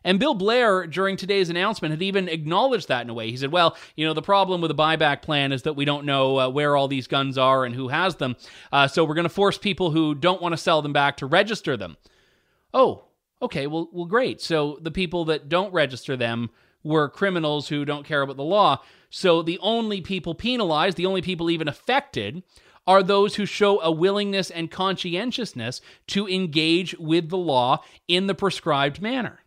And 0.04 0.20
Bill 0.20 0.34
Blair, 0.34 0.86
during 0.86 1.18
today's 1.18 1.50
announcement, 1.50 1.92
had 1.92 2.02
even 2.02 2.28
acknowledged 2.28 2.88
that 2.90 3.02
in 3.02 3.10
a 3.10 3.14
way. 3.14 3.30
He 3.32 3.38
said, 3.38 3.52
well, 3.52 3.78
you 3.96 4.06
know, 4.06 4.14
the 4.14 4.22
problem 4.22 4.62
with 4.62 4.70
the 4.70 4.76
buyback 4.76 5.22
plan 5.22 5.52
is 5.52 5.64
that 5.64 5.76
we 5.76 5.86
don't 5.86 6.06
know 6.06 6.40
uh, 6.40 6.50
where 6.50 6.76
all 6.76 6.88
these 6.88 7.08
guns 7.08 7.38
are 7.38 7.66
and 7.66 7.76
who 7.76 7.88
has 7.88 8.16
them. 8.16 8.36
Uh, 8.72 8.88
so 8.88 9.06
we're 9.06 9.14
going 9.14 9.24
to 9.24 9.30
force 9.30 9.58
people 9.58 9.92
who 9.92 10.14
don't 10.16 10.42
want 10.42 10.54
to 10.54 10.58
sell 10.58 10.82
them 10.82 10.94
back 10.94 11.18
to 11.18 11.26
register 11.26 11.78
them. 11.78 11.98
Oh, 12.74 13.06
okay, 13.42 13.68
well, 13.68 13.90
well, 13.94 14.06
great. 14.06 14.42
So 14.42 14.78
the 14.82 14.92
people 14.92 15.26
that 15.26 15.48
don't 15.48 15.74
register 15.74 16.18
them 16.18 16.50
were 16.84 17.08
criminals 17.08 17.70
who 17.70 17.86
don't 17.86 18.06
care 18.06 18.22
about 18.22 18.38
the 18.38 18.44
law. 18.44 18.82
So 19.10 19.42
the 19.42 19.60
only 19.60 20.02
people 20.02 20.36
penalized, 20.36 20.98
the 20.98 21.06
only 21.06 21.22
people 21.22 21.50
even 21.50 21.68
affected, 21.68 22.44
are 22.86 23.04
those 23.04 23.36
who 23.36 23.46
show 23.46 23.80
a 23.80 23.92
willingness 23.92 24.52
and 24.52 24.70
conscientiousness 24.70 25.80
to 26.08 26.28
engage 26.28 26.98
with 26.98 27.30
the 27.30 27.38
law 27.38 27.82
in 28.08 28.28
the 28.28 28.36
prescribed 28.36 29.02
manner. 29.02 29.40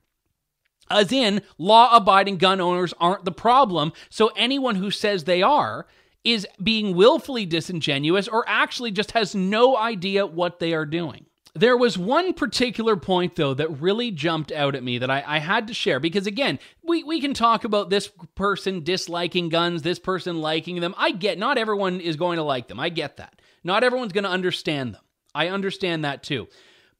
As 0.91 1.13
in, 1.13 1.43
law 1.59 1.97
abiding 1.97 2.39
gun 2.39 2.61
owners 2.61 2.95
aren't 3.01 3.25
the 3.25 3.33
problem, 3.33 3.93
so 4.09 4.31
anyone 4.37 4.77
who 4.77 4.91
says 4.91 5.25
they 5.25 5.43
are 5.43 5.87
is 6.25 6.47
being 6.63 6.97
willfully 6.97 7.47
disingenuous 7.47 8.27
or 8.27 8.45
actually 8.49 8.91
just 8.91 9.13
has 9.13 9.35
no 9.35 9.77
idea 9.77 10.27
what 10.27 10.59
they 10.59 10.75
are 10.75 10.87
doing. 10.87 11.27
There 11.55 11.77
was 11.77 11.97
one 11.97 12.35
particular 12.35 12.97
point, 12.97 13.37
though, 13.37 13.55
that 13.55 13.81
really 13.81 14.11
jumped 14.11 14.53
out 14.53 14.75
at 14.75 14.83
me 14.83 14.99
that 14.99 15.11
I, 15.11 15.25
I, 15.27 15.39
had 15.39 15.69
to 15.69 15.75
share 15.75 15.99
because, 15.99 16.27
again, 16.27 16.59
we, 16.83 17.03
we 17.03 17.19
can 17.19 17.33
talk 17.33 17.65
about 17.65 17.89
this 17.89 18.11
person 18.35 18.85
disliking 18.85 19.49
guns, 19.49 19.81
this 19.81 19.99
person 19.99 20.43
liking 20.43 20.81
them. 20.81 20.95
I 20.99 21.13
get 21.13 21.39
not 21.39 21.57
everyone 21.57 22.01
is 22.01 22.17
going 22.17 22.37
to 22.37 22.43
like 22.43 22.69
them. 22.69 22.79
I 22.79 22.91
get 22.91 23.17
that. 23.17 23.41
Not 23.65 23.85
everyone's 23.85 24.13
going 24.13 24.25
to 24.25 24.31
understand 24.31 24.95
them. 24.95 25.03
I 25.35 25.49
understand 25.49 26.05
that 26.05 26.23
too. 26.23 26.47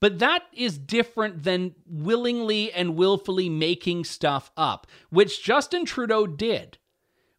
But 0.07 0.21
that 0.21 0.45
is 0.53 0.79
different 0.79 1.43
than 1.43 1.75
willingly 1.85 2.73
and 2.73 2.95
willfully 2.95 3.49
making 3.49 4.05
stuff 4.05 4.53
up, 4.57 4.87
which 5.11 5.43
Justin 5.43 5.85
Trudeau 5.85 6.29
did 6.29 6.79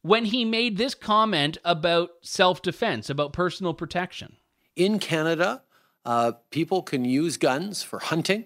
when 0.02 0.26
he 0.26 0.44
made 0.44 0.76
this 0.76 0.94
comment 0.94 1.58
about 1.64 2.10
self 2.24 2.62
defense, 2.62 3.10
about 3.10 3.32
personal 3.32 3.74
protection. 3.74 4.36
In 4.76 5.00
Canada, 5.00 5.64
uh, 6.04 6.34
people 6.52 6.84
can 6.84 7.06
use 7.06 7.38
guns 7.38 7.84
for 7.84 8.00
hunting 8.00 8.46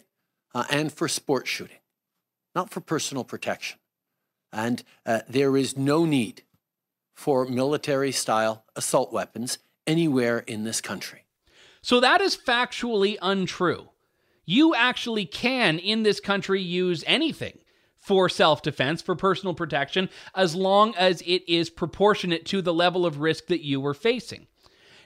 uh, 0.54 0.66
and 0.70 0.94
for 0.94 1.08
sport 1.08 1.48
shooting, 1.48 1.80
not 2.54 2.70
for 2.70 2.80
personal 2.80 3.24
protection. 3.24 3.80
And 4.54 4.84
uh, 5.04 5.22
there 5.28 5.58
is 5.58 5.76
no 5.76 6.06
need 6.06 6.44
for 7.16 7.48
military 7.48 8.12
style 8.12 8.66
assault 8.76 9.12
weapons 9.12 9.58
anywhere 9.88 10.44
in 10.46 10.64
this 10.64 10.80
country. 10.80 11.26
So 11.82 12.00
that 12.00 12.22
is 12.22 12.38
factually 12.38 13.18
untrue. 13.20 13.88
You 14.52 14.76
actually 14.76 15.26
can, 15.26 15.80
in 15.80 16.04
this 16.04 16.20
country, 16.20 16.62
use 16.62 17.06
anything 17.08 17.60
for 17.98 18.28
self 18.28 18.62
defense, 18.62 19.02
for 19.02 19.16
personal 19.16 19.54
protection, 19.54 20.10
as 20.36 20.56
long 20.56 20.94
as 20.96 21.22
it 21.22 21.48
is 21.48 21.70
proportionate 21.70 22.46
to 22.48 22.62
the 22.62 22.74
level 22.74 23.06
of 23.06 23.22
risk 23.22 23.48
that 23.48 23.64
you 23.64 23.80
were 23.80 23.94
facing. 23.94 24.48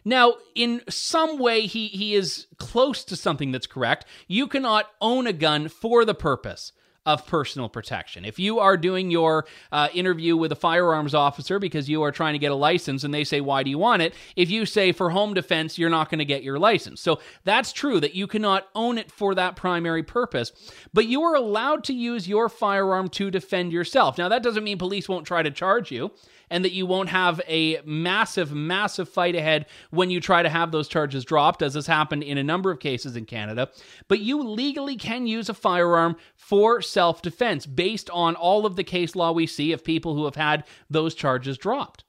Now, 0.03 0.33
in 0.55 0.81
some 0.89 1.37
way, 1.37 1.67
he, 1.67 1.89
he 1.89 2.15
is 2.15 2.47
close 2.57 3.03
to 3.03 3.15
something 3.15 3.51
that's 3.51 3.67
correct. 3.67 4.07
You 4.27 4.47
cannot 4.47 4.89
own 4.99 5.27
a 5.27 5.33
gun 5.33 5.67
for 5.67 6.05
the 6.05 6.15
purpose 6.15 6.71
of 7.05 7.25
personal 7.27 7.69
protection. 7.69 8.25
If 8.25 8.39
you 8.39 8.59
are 8.59 8.77
doing 8.77 9.11
your 9.11 9.45
uh, 9.71 9.89
interview 9.93 10.35
with 10.35 10.51
a 10.51 10.55
firearms 10.55 11.13
officer 11.13 11.59
because 11.59 11.87
you 11.87 12.01
are 12.03 12.11
trying 12.11 12.33
to 12.33 12.39
get 12.39 12.51
a 12.51 12.55
license 12.55 13.03
and 13.03 13.13
they 13.13 13.23
say, 13.23 13.41
Why 13.41 13.63
do 13.63 13.69
you 13.69 13.77
want 13.77 14.01
it? 14.01 14.13
If 14.35 14.49
you 14.49 14.65
say 14.65 14.91
for 14.91 15.11
home 15.11 15.33
defense, 15.33 15.77
you're 15.77 15.89
not 15.89 16.09
going 16.09 16.19
to 16.19 16.25
get 16.25 16.43
your 16.43 16.57
license. 16.57 17.01
So 17.01 17.19
that's 17.43 17.71
true 17.71 17.99
that 17.99 18.15
you 18.15 18.27
cannot 18.27 18.67
own 18.73 18.97
it 18.97 19.11
for 19.11 19.35
that 19.35 19.55
primary 19.55 20.03
purpose, 20.03 20.51
but 20.93 21.05
you 21.05 21.21
are 21.23 21.35
allowed 21.35 21.83
to 21.85 21.93
use 21.93 22.27
your 22.27 22.49
firearm 22.49 23.09
to 23.09 23.29
defend 23.29 23.71
yourself. 23.71 24.17
Now, 24.17 24.29
that 24.29 24.43
doesn't 24.43 24.63
mean 24.63 24.77
police 24.77 25.07
won't 25.07 25.27
try 25.27 25.43
to 25.43 25.51
charge 25.51 25.91
you 25.91 26.11
and 26.49 26.63
that 26.63 26.71
you 26.71 26.85
won't 26.85 27.09
have 27.09 27.41
a 27.47 27.79
massive, 27.85 28.53
massive 28.53 29.09
fight 29.09 29.35
ahead 29.35 29.65
when 29.89 30.09
you 30.09 30.19
try 30.19 30.43
to 30.43 30.49
have 30.49 30.71
those 30.71 30.87
charges 30.87 31.25
dropped, 31.25 31.61
as 31.61 31.73
has 31.73 31.87
happened 31.87 32.23
in 32.23 32.37
a 32.37 32.43
number 32.43 32.71
of 32.71 32.79
cases 32.79 33.15
in 33.15 33.25
Canada. 33.25 33.69
But 34.07 34.19
you 34.19 34.41
legally 34.41 34.95
can 34.95 35.27
use 35.27 35.49
a 35.49 35.53
firearm 35.53 36.15
for 36.35 36.81
self 36.81 37.21
defense 37.21 37.65
based 37.65 38.09
on 38.09 38.35
all 38.35 38.65
of 38.65 38.75
the 38.75 38.83
case 38.83 39.15
law 39.15 39.31
we 39.31 39.47
see 39.47 39.71
of 39.71 39.83
people 39.83 40.15
who 40.15 40.25
have 40.25 40.35
had 40.35 40.65
those 40.89 41.15
charges 41.15 41.57
dropped. 41.57 42.03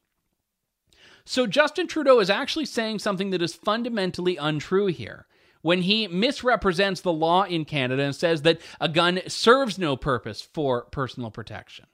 So 1.24 1.46
Justin 1.46 1.88
Trudeau 1.88 2.20
is 2.20 2.30
actually 2.30 2.66
saying 2.66 3.00
something 3.00 3.30
that 3.30 3.42
is 3.42 3.54
fundamentally 3.54 4.36
untrue 4.36 4.86
here 4.86 5.26
when 5.60 5.82
he 5.82 6.06
misrepresents 6.06 7.00
the 7.00 7.12
law 7.12 7.42
in 7.42 7.64
Canada 7.64 8.04
and 8.04 8.14
says 8.14 8.42
that 8.42 8.60
a 8.80 8.88
gun 8.88 9.20
serves 9.26 9.80
no 9.80 9.96
purpose 9.96 10.40
for 10.40 10.84
personal 10.84 11.28
protection. 11.32 11.86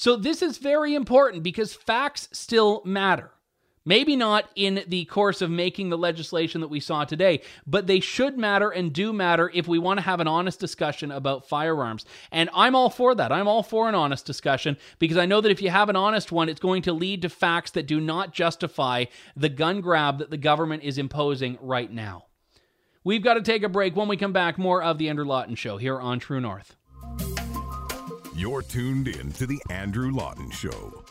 So 0.00 0.14
this 0.14 0.42
is 0.42 0.58
very 0.58 0.94
important 0.94 1.42
because 1.42 1.74
facts 1.74 2.28
still 2.30 2.82
matter. 2.84 3.32
Maybe 3.84 4.14
not 4.14 4.48
in 4.54 4.84
the 4.86 5.06
course 5.06 5.42
of 5.42 5.50
making 5.50 5.88
the 5.88 5.98
legislation 5.98 6.60
that 6.60 6.68
we 6.68 6.78
saw 6.78 7.04
today, 7.04 7.42
but 7.66 7.88
they 7.88 7.98
should 7.98 8.38
matter 8.38 8.70
and 8.70 8.92
do 8.92 9.12
matter 9.12 9.50
if 9.52 9.66
we 9.66 9.80
want 9.80 9.98
to 9.98 10.04
have 10.04 10.20
an 10.20 10.28
honest 10.28 10.60
discussion 10.60 11.10
about 11.10 11.48
firearms. 11.48 12.04
And 12.30 12.48
I'm 12.54 12.76
all 12.76 12.90
for 12.90 13.12
that. 13.16 13.32
I'm 13.32 13.48
all 13.48 13.64
for 13.64 13.88
an 13.88 13.96
honest 13.96 14.24
discussion 14.24 14.76
because 15.00 15.16
I 15.16 15.26
know 15.26 15.40
that 15.40 15.50
if 15.50 15.60
you 15.60 15.70
have 15.70 15.88
an 15.88 15.96
honest 15.96 16.30
one, 16.30 16.48
it's 16.48 16.60
going 16.60 16.82
to 16.82 16.92
lead 16.92 17.22
to 17.22 17.28
facts 17.28 17.72
that 17.72 17.88
do 17.88 18.00
not 18.00 18.32
justify 18.32 19.06
the 19.34 19.48
gun 19.48 19.80
grab 19.80 20.18
that 20.18 20.30
the 20.30 20.36
government 20.36 20.84
is 20.84 20.96
imposing 20.96 21.58
right 21.60 21.90
now. 21.90 22.26
We've 23.02 23.24
got 23.24 23.34
to 23.34 23.42
take 23.42 23.64
a 23.64 23.68
break. 23.68 23.96
When 23.96 24.06
we 24.06 24.16
come 24.16 24.32
back, 24.32 24.58
more 24.58 24.80
of 24.80 24.98
the 24.98 25.08
Andrew 25.08 25.24
Lawton 25.24 25.56
Show 25.56 25.76
here 25.76 25.98
on 25.98 26.20
True 26.20 26.40
North. 26.40 26.76
You're 28.38 28.62
tuned 28.62 29.08
in 29.08 29.32
to 29.32 29.48
The 29.48 29.60
Andrew 29.68 30.12
Lawton 30.12 30.48
Show. 30.52 31.02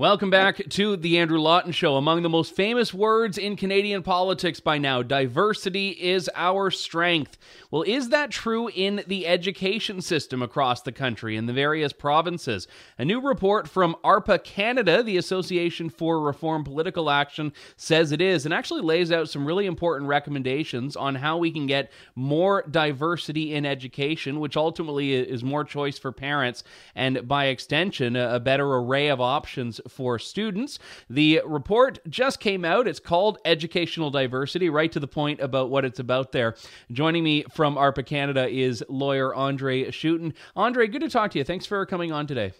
Welcome 0.00 0.30
back 0.30 0.66
to 0.70 0.96
the 0.96 1.18
Andrew 1.18 1.38
Lawton 1.38 1.72
Show. 1.72 1.96
Among 1.96 2.22
the 2.22 2.30
most 2.30 2.56
famous 2.56 2.94
words 2.94 3.36
in 3.36 3.54
Canadian 3.54 4.02
politics 4.02 4.58
by 4.58 4.78
now, 4.78 5.02
diversity 5.02 5.90
is 5.90 6.30
our 6.34 6.70
strength. 6.70 7.36
Well, 7.70 7.82
is 7.82 8.08
that 8.08 8.30
true 8.30 8.70
in 8.74 9.04
the 9.06 9.26
education 9.26 10.00
system 10.00 10.40
across 10.40 10.80
the 10.80 10.90
country 10.90 11.36
in 11.36 11.44
the 11.44 11.52
various 11.52 11.92
provinces? 11.92 12.66
A 12.96 13.04
new 13.04 13.20
report 13.20 13.68
from 13.68 13.94
ARPA 14.02 14.42
Canada, 14.42 15.02
the 15.02 15.18
Association 15.18 15.90
for 15.90 16.18
Reform 16.18 16.64
Political 16.64 17.10
Action, 17.10 17.52
says 17.76 18.10
it 18.10 18.22
is 18.22 18.46
and 18.46 18.54
actually 18.54 18.80
lays 18.80 19.12
out 19.12 19.28
some 19.28 19.44
really 19.44 19.66
important 19.66 20.08
recommendations 20.08 20.96
on 20.96 21.16
how 21.16 21.36
we 21.36 21.52
can 21.52 21.66
get 21.66 21.92
more 22.14 22.64
diversity 22.70 23.52
in 23.52 23.66
education, 23.66 24.40
which 24.40 24.56
ultimately 24.56 25.12
is 25.12 25.44
more 25.44 25.62
choice 25.62 25.98
for 25.98 26.10
parents 26.10 26.64
and 26.94 27.28
by 27.28 27.48
extension, 27.48 28.16
a 28.16 28.40
better 28.40 28.66
array 28.66 29.08
of 29.08 29.20
options 29.20 29.78
for 29.90 30.18
students. 30.18 30.78
The 31.08 31.42
report 31.44 31.98
just 32.08 32.40
came 32.40 32.64
out. 32.64 32.88
It's 32.88 33.00
called 33.00 33.38
Educational 33.44 34.10
Diversity, 34.10 34.70
right 34.70 34.90
to 34.92 35.00
the 35.00 35.08
point 35.08 35.40
about 35.40 35.70
what 35.70 35.84
it's 35.84 35.98
about 35.98 36.32
there. 36.32 36.54
Joining 36.92 37.24
me 37.24 37.44
from 37.50 37.76
ARPA 37.76 38.06
Canada 38.06 38.48
is 38.48 38.82
lawyer 38.88 39.34
Andre 39.34 39.90
Schutten. 39.90 40.34
Andre, 40.56 40.86
good 40.86 41.02
to 41.02 41.10
talk 41.10 41.32
to 41.32 41.38
you. 41.38 41.44
Thanks 41.44 41.66
for 41.66 41.84
coming 41.86 42.12
on 42.12 42.26
today. 42.26 42.52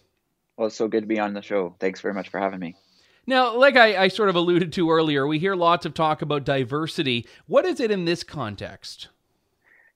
Well, 0.57 0.67
it's 0.67 0.77
so 0.77 0.89
good 0.89 1.03
to 1.03 1.07
be 1.07 1.19
on 1.19 1.33
the 1.33 1.43
show. 1.43 1.75
Thanks 1.81 2.01
very 2.01 2.13
much 2.13 2.29
for 2.29 2.39
having 2.39 2.61
me. 2.61 2.77
Now, 3.27 3.57
like 3.57 3.77
I, 3.77 3.97
I, 3.97 4.09
sort 4.09 4.29
of 4.29 4.35
alluded 4.35 4.73
to 4.73 4.91
earlier, 4.91 5.27
we 5.27 5.39
hear 5.39 5.55
lots 5.55 5.87
of 5.87 5.95
talk 5.95 6.21
about 6.21 6.45
diversity. 6.45 7.27
What 7.47 7.65
is 7.65 7.81
it 7.81 7.91
in 7.91 8.05
this 8.05 8.25
context? 8.25 9.09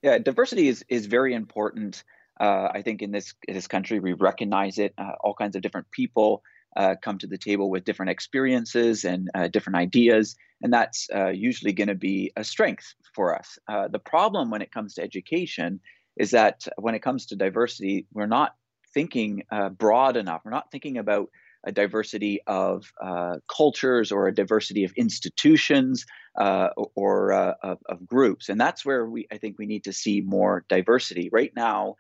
Yeah, 0.03 0.19
diversity 0.19 0.69
is, 0.69 0.85
is 0.89 1.07
very 1.07 1.35
important. 1.35 2.05
Uh, 2.39 2.69
I 2.73 2.83
think 2.83 3.03
in 3.03 3.13
this 3.13 3.35
in 3.47 3.55
this 3.55 3.69
country 3.69 4.01
we 4.01 4.13
recognize 4.13 4.79
it. 4.79 4.93
Uh, 4.99 5.13
all 5.21 5.35
kinds 5.35 5.57
of 5.57 5.63
different 5.63 5.91
people 5.91 6.43
uh, 6.77 6.97
come 7.01 7.19
to 7.19 7.27
the 7.27 7.39
table 7.39 7.71
with 7.71 7.85
different 7.85 8.11
experiences 8.11 9.05
and 9.05 9.31
uh, 9.35 9.49
different 9.49 9.77
ideas, 9.77 10.37
and 10.63 10.73
that's 10.73 11.09
uh, 11.15 11.29
usually 11.29 11.73
going 11.73 11.89
to 11.89 11.95
be 11.95 12.33
a 12.37 12.45
strength 12.45 12.95
for 13.15 13.37
us. 13.37 13.59
Uh, 13.69 13.89
the 13.89 13.99
problem 13.99 14.51
when 14.51 14.63
it 14.63 14.73
comes 14.73 14.95
to 14.95 15.03
education 15.03 15.81
is 16.17 16.33
that 16.33 16.67
when 16.77 16.95
it 16.95 17.03
comes 17.03 17.27
to 17.27 17.37
diversity, 17.37 18.07
we're 18.13 18.27
not 18.27 18.55
thinking 18.93 19.43
uh, 19.51 19.69
broad 19.69 20.17
enough. 20.17 20.43
We're 20.45 20.51
not 20.53 20.71
thinking 20.71 20.99
about 20.99 21.29
a 21.67 21.73
diversity 21.73 22.41
of 22.47 22.93
uh, 23.03 23.37
cultures 23.49 24.13
or 24.13 24.29
a 24.29 24.35
diversity 24.35 24.85
of 24.85 24.93
institutions 24.93 26.05
or 26.37 27.33
of, 27.33 27.79
of, 27.89 28.07
groups, 28.07 28.49
and 28.51 28.61
that's 28.61 28.85
where 28.85 29.07
we 29.07 29.27
I 29.33 29.39
think 29.39 29.59
we 29.59 29.67
need 29.67 29.85
to 29.85 29.93
see 29.93 30.21
more 30.21 30.67
diversity. 30.69 31.31
Right 31.33 31.53
now, 31.57 31.97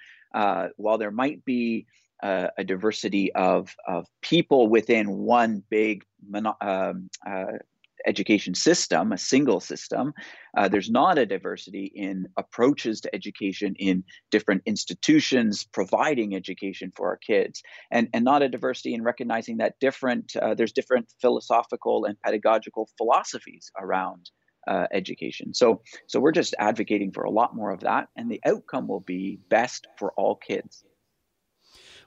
while 0.77 0.99
there 0.99 1.11
might 1.11 1.45
be 1.47 1.87
uh, 2.25 2.49
a 2.57 2.65
diversity 2.65 3.33
of, 3.35 3.77
of 3.87 4.07
people 4.23 4.69
within 4.69 5.19
one 5.19 5.63
big 5.69 6.05
um, 6.61 7.11
uh, 7.27 7.45
education 8.07 8.55
system, 8.55 9.13
a 9.13 9.19
single 9.19 9.61
system. 9.61 10.15
Uh, 10.57 10.67
there's 10.69 10.91
not 10.91 11.19
a 11.19 11.27
diversity 11.27 11.93
in 11.95 12.27
approaches 12.39 13.01
to 13.03 13.15
education 13.15 13.75
in 13.79 14.03
different 14.31 14.63
institutions 14.65 15.65
providing 15.71 16.35
education 16.35 16.91
for 16.97 17.09
our 17.09 17.19
kids, 17.19 17.63
and, 17.91 18.09
and 18.15 18.25
not 18.25 18.43
a 18.43 18.49
diversity 18.49 18.95
in 18.95 19.03
recognizing 19.03 19.59
that 19.59 19.79
different 19.79 20.35
uh, 20.41 20.55
there's 20.55 20.73
different 20.73 21.13
philosophical 21.21 22.07
and 22.07 22.21
pedagogical 22.23 22.89
philosophies 22.97 23.71
around. 23.79 24.31
Uh, 24.67 24.87
education. 24.93 25.53
So, 25.53 25.83
so 26.07 26.19
we're 26.19 26.33
just 26.33 26.55
advocating 26.59 27.13
for 27.13 27.25
a 27.25 27.31
lot 27.31 27.55
more 27.55 27.71
of 27.71 27.81
that, 27.81 28.09
and 28.17 28.31
the 28.31 28.41
outcome 28.47 28.89
will 28.89 29.01
be 29.01 29.39
best 29.51 29.87
for 29.99 30.15
all 30.17 30.37
kids 30.37 30.87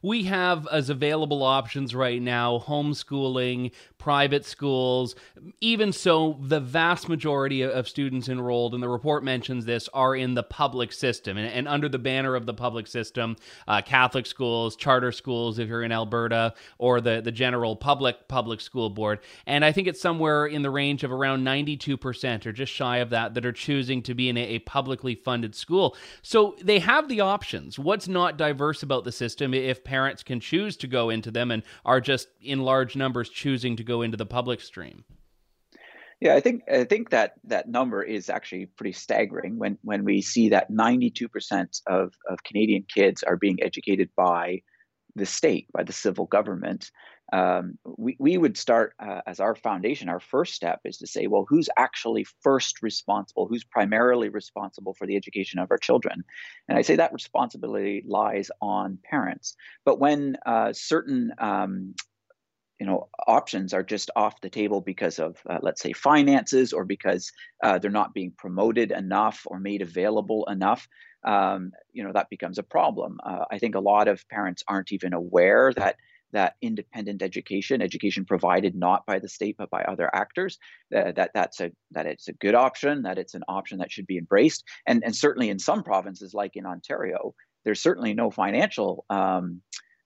we 0.08 0.24
have 0.24 0.68
as 0.72 0.90
available 0.90 1.44
options 1.44 1.94
right 1.94 2.22
now 2.22 2.64
homeschooling, 2.66 3.72
private 3.98 4.46
schools. 4.46 5.16
Even 5.60 5.92
so, 5.92 6.38
the 6.40 6.62
vast 6.62 7.10
majority 7.10 7.62
of 7.62 7.90
students 7.90 8.30
enrolled, 8.30 8.74
and 8.74 8.82
the 8.82 8.88
report 8.88 9.22
mentions 9.22 9.66
this, 9.66 9.90
are 9.94 10.16
in 10.16 10.34
the 10.34 10.44
public 10.44 10.94
system. 10.94 11.38
And, 11.38 11.52
and 11.52 11.68
under 11.68 11.90
the 11.90 12.00
banner 12.00 12.36
of 12.36 12.46
the 12.46 12.54
public 12.54 12.88
system, 12.88 13.36
uh, 13.68 13.82
Catholic 13.82 14.26
schools, 14.26 14.78
charter 14.78 15.12
schools, 15.12 15.60
if 15.60 15.68
you're 15.68 15.84
in 15.84 15.92
Alberta, 15.92 16.54
or 16.78 17.02
the, 17.02 17.20
the 17.22 17.32
general 17.34 17.76
public 17.76 18.30
public 18.30 18.62
school 18.62 18.90
board. 18.90 19.20
And 19.46 19.66
I 19.66 19.74
think 19.74 19.90
it's 19.90 20.02
somewhere 20.02 20.46
in 20.46 20.62
the 20.62 20.72
range 20.72 21.04
of 21.04 21.12
around 21.12 21.44
92% 21.44 22.46
or 22.46 22.54
just 22.54 22.72
shy 22.72 22.98
of 22.98 23.10
that 23.10 23.34
that 23.34 23.46
are 23.46 23.52
choosing 23.52 24.02
to 24.04 24.14
be 24.14 24.30
in 24.30 24.38
a, 24.38 24.42
a 24.42 24.60
publicly 24.60 25.16
funded 25.16 25.54
school. 25.54 25.98
So 26.22 26.56
they 26.64 26.80
have 26.80 27.10
the 27.10 27.20
options. 27.20 27.78
What's 27.78 28.08
not 28.08 28.38
diverse 28.38 28.84
about 28.84 29.04
the 29.04 29.12
system 29.12 29.54
if 29.54 29.84
parents 29.84 29.97
can 30.24 30.40
choose 30.40 30.78
to 30.78 30.88
go 30.88 31.10
into 31.10 31.32
them 31.32 31.52
and 31.52 31.64
are 31.86 32.02
just 32.02 32.28
in 32.42 32.62
large 32.62 32.96
numbers 32.96 33.30
choosing 33.30 33.76
to 33.78 33.84
go 33.84 34.02
into 34.02 34.18
the 34.18 34.26
public 34.26 34.62
stream. 34.62 35.04
Yeah, 36.20 36.34
I 36.34 36.40
think 36.40 36.64
I 36.72 36.84
think 36.84 37.12
that 37.12 37.34
that 37.44 37.70
number 37.70 38.02
is 38.02 38.30
actually 38.30 38.66
pretty 38.66 38.94
staggering 38.94 39.60
when 39.60 39.78
when 39.84 40.04
we 40.04 40.22
see 40.22 40.50
that 40.50 40.72
92% 40.72 41.82
of, 41.86 42.14
of 42.28 42.44
Canadian 42.44 42.86
kids 42.94 43.22
are 43.22 43.38
being 43.38 43.60
educated 43.62 44.10
by 44.16 44.62
the 45.18 45.26
state, 45.26 45.68
by 45.74 45.84
the 45.84 45.94
civil 45.94 46.26
government. 46.26 46.92
Um, 47.34 47.78
we, 47.98 48.16
we 48.20 48.38
would 48.38 48.58
start 48.58 48.94
uh, 49.00 49.22
as 49.28 49.42
our 49.42 49.54
foundation, 49.56 50.08
our 50.08 50.22
first 50.22 50.54
step 50.54 50.80
is 50.86 50.98
to 51.00 51.08
say, 51.08 51.28
well, 51.28 51.46
who's 51.48 51.68
actually 51.78 52.26
first 52.42 52.82
responsible? 52.82 53.48
Who's 53.48 53.66
primarily 53.66 54.30
responsible 54.30 54.94
for 54.94 55.06
the 55.06 55.18
education 55.18 55.60
of 55.60 55.70
our 55.70 55.78
children? 55.78 56.24
And 56.70 56.78
I 56.78 56.84
say 56.84 56.96
that 56.96 57.12
responsibility 57.12 58.04
lies 58.08 58.50
on 58.62 59.00
parents. 59.10 59.56
But 59.84 60.00
when 60.00 60.38
uh, 60.46 60.72
certain 60.72 61.34
um, 61.40 61.96
you 62.80 62.86
know 62.86 63.10
options 63.28 63.74
are 63.74 63.84
just 63.84 64.12
off 64.16 64.40
the 64.42 64.50
table 64.50 64.82
because 64.82 65.20
of 65.20 65.38
uh, 65.50 65.58
let's 65.62 65.82
say 65.82 65.94
finances 65.94 66.74
or 66.74 66.86
because 66.86 67.32
uh, 67.64 67.80
they're 67.80 67.92
not 67.92 68.14
being 68.14 68.32
promoted 68.38 68.92
enough 68.92 69.44
or 69.48 69.60
made 69.60 69.82
available 69.82 70.46
enough 70.50 70.88
um, 71.28 71.72
you 71.92 72.04
know 72.04 72.14
that 72.14 72.30
becomes 72.30 72.58
a 72.58 72.64
problem. 72.64 73.20
Uh, 73.24 73.46
I 73.52 73.60
think 73.60 73.76
a 73.76 73.80
lot 73.80 74.08
of 74.08 74.28
parents 74.30 74.64
aren't 74.68 74.92
even 74.92 75.14
aware 75.14 75.74
that 75.74 75.98
that 76.34 76.56
independent 76.62 77.22
education, 77.22 77.82
education 77.82 78.26
provided 78.26 78.76
not 78.76 79.06
by 79.06 79.20
the 79.20 79.30
state 79.30 79.56
but 79.58 79.70
by 79.70 79.82
other 79.84 80.10
actors, 80.14 80.58
uh, 80.96 81.12
that 81.14 81.32
that's 81.34 81.60
a 81.60 81.72
that 81.92 82.06
it's 82.06 82.28
a 82.30 82.34
good 82.34 82.56
option, 82.56 83.04
that 83.04 83.18
it's 83.18 83.34
an 83.34 83.44
option 83.48 83.78
that 83.80 83.92
should 83.92 84.08
be 84.08 84.18
embraced, 84.18 84.64
and 84.88 85.04
and 85.04 85.16
certainly 85.16 85.50
in 85.50 85.60
some 85.60 85.84
provinces 85.84 86.34
like 86.34 86.56
in 86.56 86.66
Ontario, 86.66 87.36
there's 87.66 87.82
certainly 87.82 88.14
no 88.14 88.32
financial. 88.32 89.06
Um, 89.10 89.62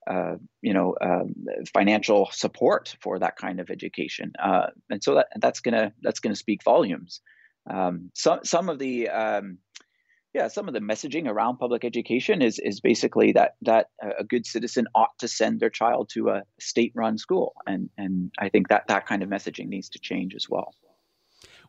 uh, 0.08 0.34
you 0.64 0.74
know, 0.74 0.96
um, 1.00 1.36
financial 1.76 2.28
support 2.32 2.96
for 3.04 3.20
that 3.20 3.38
kind 3.38 3.60
of 3.60 3.70
education, 3.70 4.34
uh, 4.44 4.66
and 4.90 5.04
so 5.04 5.14
that 5.14 5.28
that's 5.40 5.60
gonna 5.60 5.94
that's 6.02 6.20
gonna 6.20 6.36
speak 6.36 6.64
volumes. 6.64 7.22
Um, 7.70 8.10
some 8.16 8.40
some 8.44 8.68
of 8.68 8.80
the 8.80 9.10
um, 9.10 9.60
yeah, 10.34 10.48
some 10.48 10.68
of 10.68 10.74
the 10.74 10.80
messaging 10.80 11.28
around 11.28 11.58
public 11.58 11.84
education 11.84 12.42
is 12.42 12.58
is 12.60 12.80
basically 12.80 13.34
that 13.34 13.56
that 13.64 13.88
a 14.18 14.24
good 14.24 14.46
citizen 14.46 14.88
ought 14.96 15.18
to 15.20 15.28
send 15.28 15.60
their 15.60 15.70
child 15.70 16.10
to 16.14 16.30
a 16.30 16.44
state-run 16.60 17.18
school, 17.18 17.54
and 17.68 17.90
and 17.98 18.32
I 18.40 18.50
think 18.50 18.70
that 18.70 18.88
that 18.88 19.08
kind 19.08 19.24
of 19.24 19.30
messaging 19.30 19.68
needs 19.68 19.90
to 19.90 20.00
change 20.00 20.34
as 20.36 20.48
well. 20.50 20.74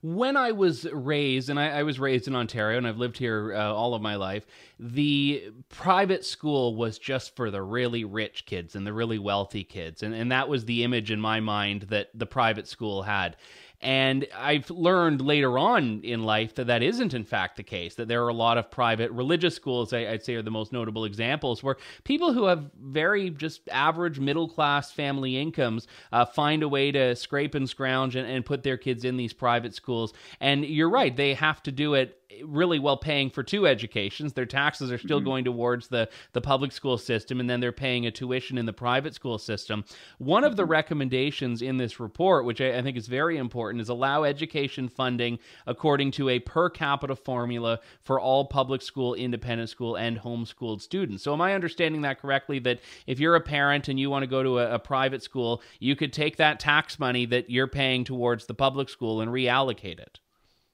When 0.05 0.37
I 0.37 0.51
was 0.51 0.85
raised, 0.93 1.49
and 1.49 1.61
I, 1.61 1.69
I 1.69 1.83
was 1.85 2.01
raised 2.01 2.27
in 2.27 2.35
Ontario, 2.35 2.77
and 2.77 2.89
I've 2.89 2.99
lived 2.99 3.19
here 3.19 3.55
uh, 3.55 3.73
all 3.73 3.95
of 3.95 4.03
my 4.03 4.17
life, 4.17 4.45
the 4.79 5.53
private 5.69 6.25
school 6.25 6.75
was 6.75 6.99
just 6.99 7.37
for 7.37 7.53
the 7.53 7.63
really 7.63 8.05
rich 8.05 8.45
kids 8.45 8.75
and 8.75 8.85
the 8.85 8.93
really 8.93 9.19
wealthy 9.19 9.65
kids, 9.65 10.03
and 10.03 10.15
and 10.15 10.31
that 10.31 10.49
was 10.49 10.65
the 10.65 10.85
image 10.85 11.11
in 11.11 11.21
my 11.21 11.41
mind 11.41 11.83
that 11.83 12.11
the 12.15 12.27
private 12.27 12.69
school 12.69 13.03
had. 13.03 13.37
And 13.83 14.27
I've 14.37 14.71
learned 14.71 15.21
later 15.21 15.59
on 15.59 16.03
in 16.03 16.23
life 16.23 16.55
that 16.55 16.69
that 16.69 16.83
isn't, 16.83 17.15
in 17.15 17.25
fact, 17.25 17.57
the 17.57 17.65
case. 17.65 17.97
That 17.97 18.07
there 18.07 18.25
are 18.25 18.29
a 18.29 18.35
lot 18.35 18.57
of 18.57 18.71
private 18.71 19.11
religious 19.11 19.57
schools, 19.57 19.93
I, 19.93 20.05
would 20.05 20.25
say, 20.25 20.35
are 20.37 20.43
the 20.43 20.53
most 20.53 20.73
notable 20.73 21.05
examples, 21.05 21.63
where 21.63 21.77
people 22.05 22.33
who 22.33 22.47
have 22.47 22.71
very 22.81 23.31
just 23.31 23.69
average 23.71 24.21
middle 24.21 24.49
class 24.49 24.93
family 24.93 25.37
incomes 25.37 25.89
uh, 26.13 26.25
find 26.25 26.63
a 26.63 26.69
way 26.69 26.93
to 26.93 27.17
scrape 27.17 27.57
and 27.57 27.69
scrounge 27.69 28.15
and, 28.15 28.29
and 28.29 28.45
put 28.45 28.63
their 28.63 28.77
kids 28.77 29.05
in 29.05 29.17
these 29.17 29.33
private 29.33 29.75
schools. 29.75 30.13
And 30.41 30.65
you're 30.65 30.91
right, 30.91 31.15
they 31.17 31.35
have 31.35 31.63
to 31.65 31.73
do 31.73 31.95
it 31.95 32.22
really 32.45 32.79
well 32.79 32.97
paying 32.97 33.31
for 33.31 33.43
two 33.43 33.67
educations. 33.67 34.33
Their 34.33 34.47
taxes 34.47 34.91
are 34.91 34.99
still 34.99 35.19
mm-hmm. 35.19 35.27
going 35.27 35.45
towards 35.45 35.89
the, 35.89 36.09
the 36.33 36.41
public 36.41 36.73
school 36.73 36.99
system, 36.99 37.41
and 37.41 37.49
then 37.49 37.61
they're 37.61 37.73
paying 37.73 38.07
a 38.07 38.11
tuition 38.11 38.59
in 38.59 38.67
the 38.67 38.73
private 38.73 39.15
school 39.15 39.39
system. 39.39 39.85
One 40.19 40.45
of 40.45 40.57
the 40.57 40.63
mm-hmm. 40.63 40.73
recommendations 40.73 41.63
in 41.63 41.77
this 41.77 42.01
report, 42.01 42.45
which 42.45 42.61
I, 42.61 42.79
I 42.79 42.83
think 42.83 42.97
is 42.97 43.07
very 43.07 43.37
important, 43.37 43.81
is 43.81 43.89
allow 43.89 44.25
education 44.25 44.89
funding 44.89 45.39
according 45.67 46.13
to 46.13 46.29
a 46.29 46.39
per 46.39 46.71
capita 46.71 47.17
formula 47.17 47.81
for 48.03 48.21
all 48.21 48.45
public 48.47 48.83
school, 48.83 49.15
independent 49.15 49.71
school, 49.71 49.97
and 49.97 50.19
homeschooled 50.19 50.81
students. 50.81 51.23
So, 51.23 51.33
am 51.33 51.41
I 51.41 51.55
understanding 51.55 52.03
that 52.03 52.21
correctly? 52.21 52.59
That 52.61 52.81
if 53.07 53.21
you're 53.21 53.37
a 53.37 53.41
parent 53.41 53.89
and 53.89 53.99
you 53.99 54.11
want 54.11 54.23
to 54.23 54.27
go 54.27 54.43
to 54.43 54.59
a, 54.59 54.75
a 54.75 54.79
private 54.79 55.23
school, 55.23 55.63
you 55.79 55.97
could 55.97 56.13
take 56.13 56.37
that 56.37 56.61
tax 56.61 56.99
money 56.99 57.27
that 57.27 57.51
you're 57.51 57.67
paying 57.67 58.05
towards 58.05 58.47
the 58.47 58.55
public 58.55 58.89
school 58.89 59.21
and 59.21 59.31
reallocate 59.31 59.99
it? 59.99 60.21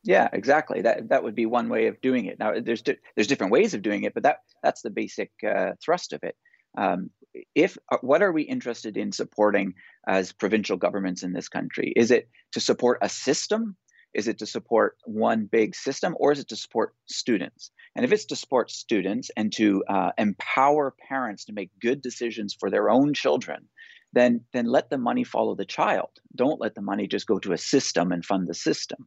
Yeah, 0.08 0.30
exactly. 0.32 0.80
That 0.82 1.10
that 1.10 1.22
would 1.22 1.34
be 1.34 1.44
one 1.46 1.68
way 1.68 1.86
of 1.88 2.00
doing 2.00 2.24
it. 2.24 2.38
Now, 2.38 2.54
there's 2.60 2.80
di- 2.82 2.96
there's 3.14 3.26
different 3.26 3.52
ways 3.52 3.74
of 3.74 3.82
doing 3.82 4.04
it, 4.04 4.14
but 4.14 4.22
that 4.22 4.38
that's 4.62 4.80
the 4.80 4.90
basic 4.90 5.30
uh, 5.46 5.72
thrust 5.84 6.14
of 6.14 6.20
it. 6.24 6.34
Um, 6.78 7.10
if 7.54 7.76
uh, 7.92 7.98
what 8.00 8.22
are 8.22 8.32
we 8.32 8.42
interested 8.42 8.96
in 8.96 9.12
supporting 9.12 9.74
as 10.08 10.32
provincial 10.32 10.78
governments 10.78 11.22
in 11.22 11.34
this 11.34 11.50
country? 11.50 11.92
Is 11.94 12.10
it 12.10 12.30
to 12.52 12.60
support 12.60 13.00
a 13.02 13.10
system? 13.10 13.76
Is 14.14 14.28
it 14.28 14.38
to 14.38 14.46
support 14.46 14.96
one 15.04 15.44
big 15.44 15.76
system, 15.76 16.16
or 16.18 16.32
is 16.32 16.40
it 16.40 16.48
to 16.48 16.56
support 16.56 16.94
students? 17.06 17.70
And 17.94 18.04
if 18.06 18.12
it's 18.12 18.26
to 18.26 18.36
support 18.36 18.70
students 18.70 19.30
and 19.36 19.52
to 19.54 19.84
uh, 19.90 20.12
empower 20.18 20.94
parents 21.08 21.44
to 21.46 21.52
make 21.52 21.70
good 21.82 22.02
decisions 22.02 22.56
for 22.58 22.70
their 22.70 22.88
own 22.88 23.12
children, 23.12 23.68
then 24.12 24.40
then 24.52 24.66
let 24.66 24.90
the 24.90 24.98
money 24.98 25.24
follow 25.24 25.54
the 25.54 25.64
child. 25.64 26.08
Don't 26.34 26.60
let 26.60 26.74
the 26.74 26.80
money 26.80 27.06
just 27.06 27.26
go 27.26 27.38
to 27.40 27.52
a 27.52 27.58
system 27.58 28.12
and 28.12 28.24
fund 28.24 28.46
the 28.48 28.54
system. 28.54 29.06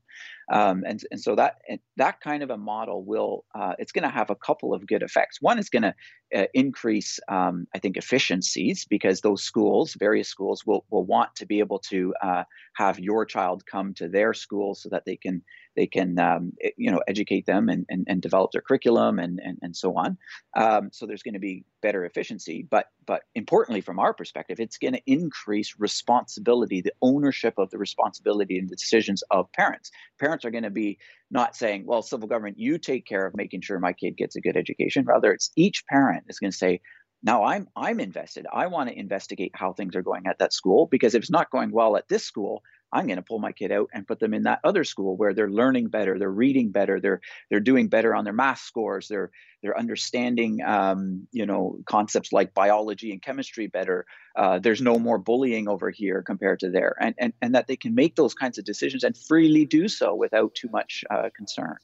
Um, 0.52 0.84
and 0.86 1.04
and 1.12 1.20
so 1.20 1.36
that 1.36 1.58
that 1.98 2.22
kind 2.22 2.44
of 2.44 2.50
a 2.50 2.58
model 2.58 3.04
will 3.04 3.46
uh, 3.56 3.74
it's 3.80 3.92
going 3.92 4.04
to 4.04 4.10
have 4.10 4.30
a 4.30 4.36
couple 4.36 4.74
of 4.74 4.86
good 4.86 5.02
effects. 5.02 5.42
One 5.42 5.58
is 5.58 5.70
going 5.70 5.84
to 5.84 5.96
uh, 6.36 6.46
increase, 6.54 7.20
um, 7.30 7.68
I 7.76 7.80
think, 7.80 7.98
efficiencies 7.98 8.86
because 8.86 9.22
those 9.22 9.44
schools, 9.44 9.96
various 9.98 10.28
schools, 10.28 10.66
will 10.66 10.86
will 10.92 11.06
want 11.06 11.36
to 11.38 11.46
be 11.46 11.60
able 11.60 11.80
to 11.90 12.14
uh, 12.22 12.44
have 12.74 13.00
your 13.00 13.26
child 13.26 13.66
come 13.66 13.94
to 13.96 14.08
their 14.08 14.34
school 14.34 14.76
so 14.76 14.90
that 14.90 15.06
they 15.06 15.16
can 15.16 15.42
they 15.76 15.88
can 15.88 16.20
um, 16.20 16.54
you 16.78 16.92
know 16.92 17.02
educate 17.08 17.46
them 17.46 17.70
and, 17.70 17.86
and, 17.90 18.06
and, 18.08 18.22
develop 18.22 18.52
their 18.52 18.62
curriculum 18.62 19.20
and 19.20 19.40
and, 19.44 19.58
and 19.62 19.76
so 19.76 19.96
on. 19.98 20.18
Um, 20.56 20.90
so 20.92 21.06
there's 21.06 21.24
going 21.24 21.34
to 21.36 21.40
be 21.40 21.66
better 21.82 22.06
efficiency, 22.06 22.68
but 22.70 22.88
but 23.06 23.24
importantly 23.36 23.82
from 23.82 24.00
our 24.00 24.14
perspective, 24.14 24.60
it's 24.60 24.78
going 24.78 24.94
to 24.94 25.02
increase 25.06 25.76
responsibility, 25.78 26.82
the 26.82 26.94
ownership 27.02 27.56
of 27.58 27.70
the 27.70 27.78
responsibility 27.78 28.58
and 28.58 28.70
the 28.70 28.76
decisions 28.76 29.24
of 29.32 29.52
parents. 29.52 29.92
Parents 30.20 30.46
are 30.46 30.52
going 30.52 30.64
to 30.64 30.70
be 30.70 31.00
not 31.30 31.56
saying, 31.56 31.86
well, 31.86 32.02
civil 32.02 32.28
government, 32.28 32.60
you 32.60 32.78
take 32.78 33.06
care 33.06 33.26
of 33.26 33.36
making 33.36 33.62
sure 33.62 33.80
my 33.80 33.94
kid 33.94 34.18
gets 34.18 34.36
a 34.36 34.42
good 34.42 34.58
education. 34.58 35.06
Rather, 35.06 35.32
it's 35.32 35.52
each 35.56 35.86
parent 35.88 36.26
is 36.28 36.40
going 36.40 36.52
to 36.52 36.58
say, 36.58 36.82
now 37.24 37.44
I'm 37.44 37.68
I'm 37.76 38.00
invested. 38.00 38.48
I 38.52 38.68
want 38.68 38.90
to 38.90 38.98
investigate 38.98 39.52
how 39.54 39.74
things 39.74 39.96
are 39.96 40.02
going 40.02 40.26
at 40.28 40.40
that 40.40 40.54
school 40.54 40.88
because 40.88 41.14
if 41.16 41.22
it's 41.22 41.32
not 41.32 41.52
going 41.52 41.72
well 41.72 41.96
at 41.96 42.08
this 42.08 42.24
school, 42.24 42.64
I'm 42.92 43.08
going 43.08 43.18
to 43.18 43.24
pull 43.24 43.40
my 43.40 43.52
kid 43.52 43.72
out 43.72 43.90
and 43.94 44.08
put 44.08 44.20
them 44.20 44.34
in 44.34 44.44
that 44.44 44.60
other 44.64 44.84
school 44.84 45.16
where 45.16 45.34
they're 45.34 45.50
learning 45.50 45.88
better, 45.88 46.18
they're 46.20 46.30
reading 46.30 46.72
better, 46.72 47.00
they're 47.00 47.22
they're 47.50 47.60
doing 47.60 47.88
better 47.88 48.16
on 48.16 48.24
their 48.24 48.34
math 48.34 48.60
scores, 48.60 49.08
they're 49.08 49.32
they're 49.62 49.78
understanding 49.78 50.62
um, 50.64 51.28
you 51.32 51.46
know 51.46 51.78
concepts 51.86 52.34
like 52.34 52.54
biology 52.54 53.12
and 53.12 53.22
chemistry 53.22 53.68
better. 53.68 54.06
Uh, 54.36 54.60
there's 54.60 54.82
no 54.82 54.98
more 54.98 55.18
bullying 55.18 55.68
over 55.68 55.90
here 55.90 56.22
compared 56.22 56.60
to 56.60 56.70
there, 56.70 56.96
and 57.00 57.16
and 57.18 57.34
and 57.42 57.56
that 57.56 57.68
they 57.68 57.76
can 57.76 57.96
make 57.96 58.16
those 58.16 58.34
kinds 58.34 58.58
of 58.58 58.66
decisions 58.66 59.04
and 59.04 59.18
freely 59.18 59.66
do 59.66 59.88
so 59.88 60.16
without 60.16 60.54
too 60.56 60.70
much 60.70 61.04
uh, 61.10 61.30
concern. 61.36 61.78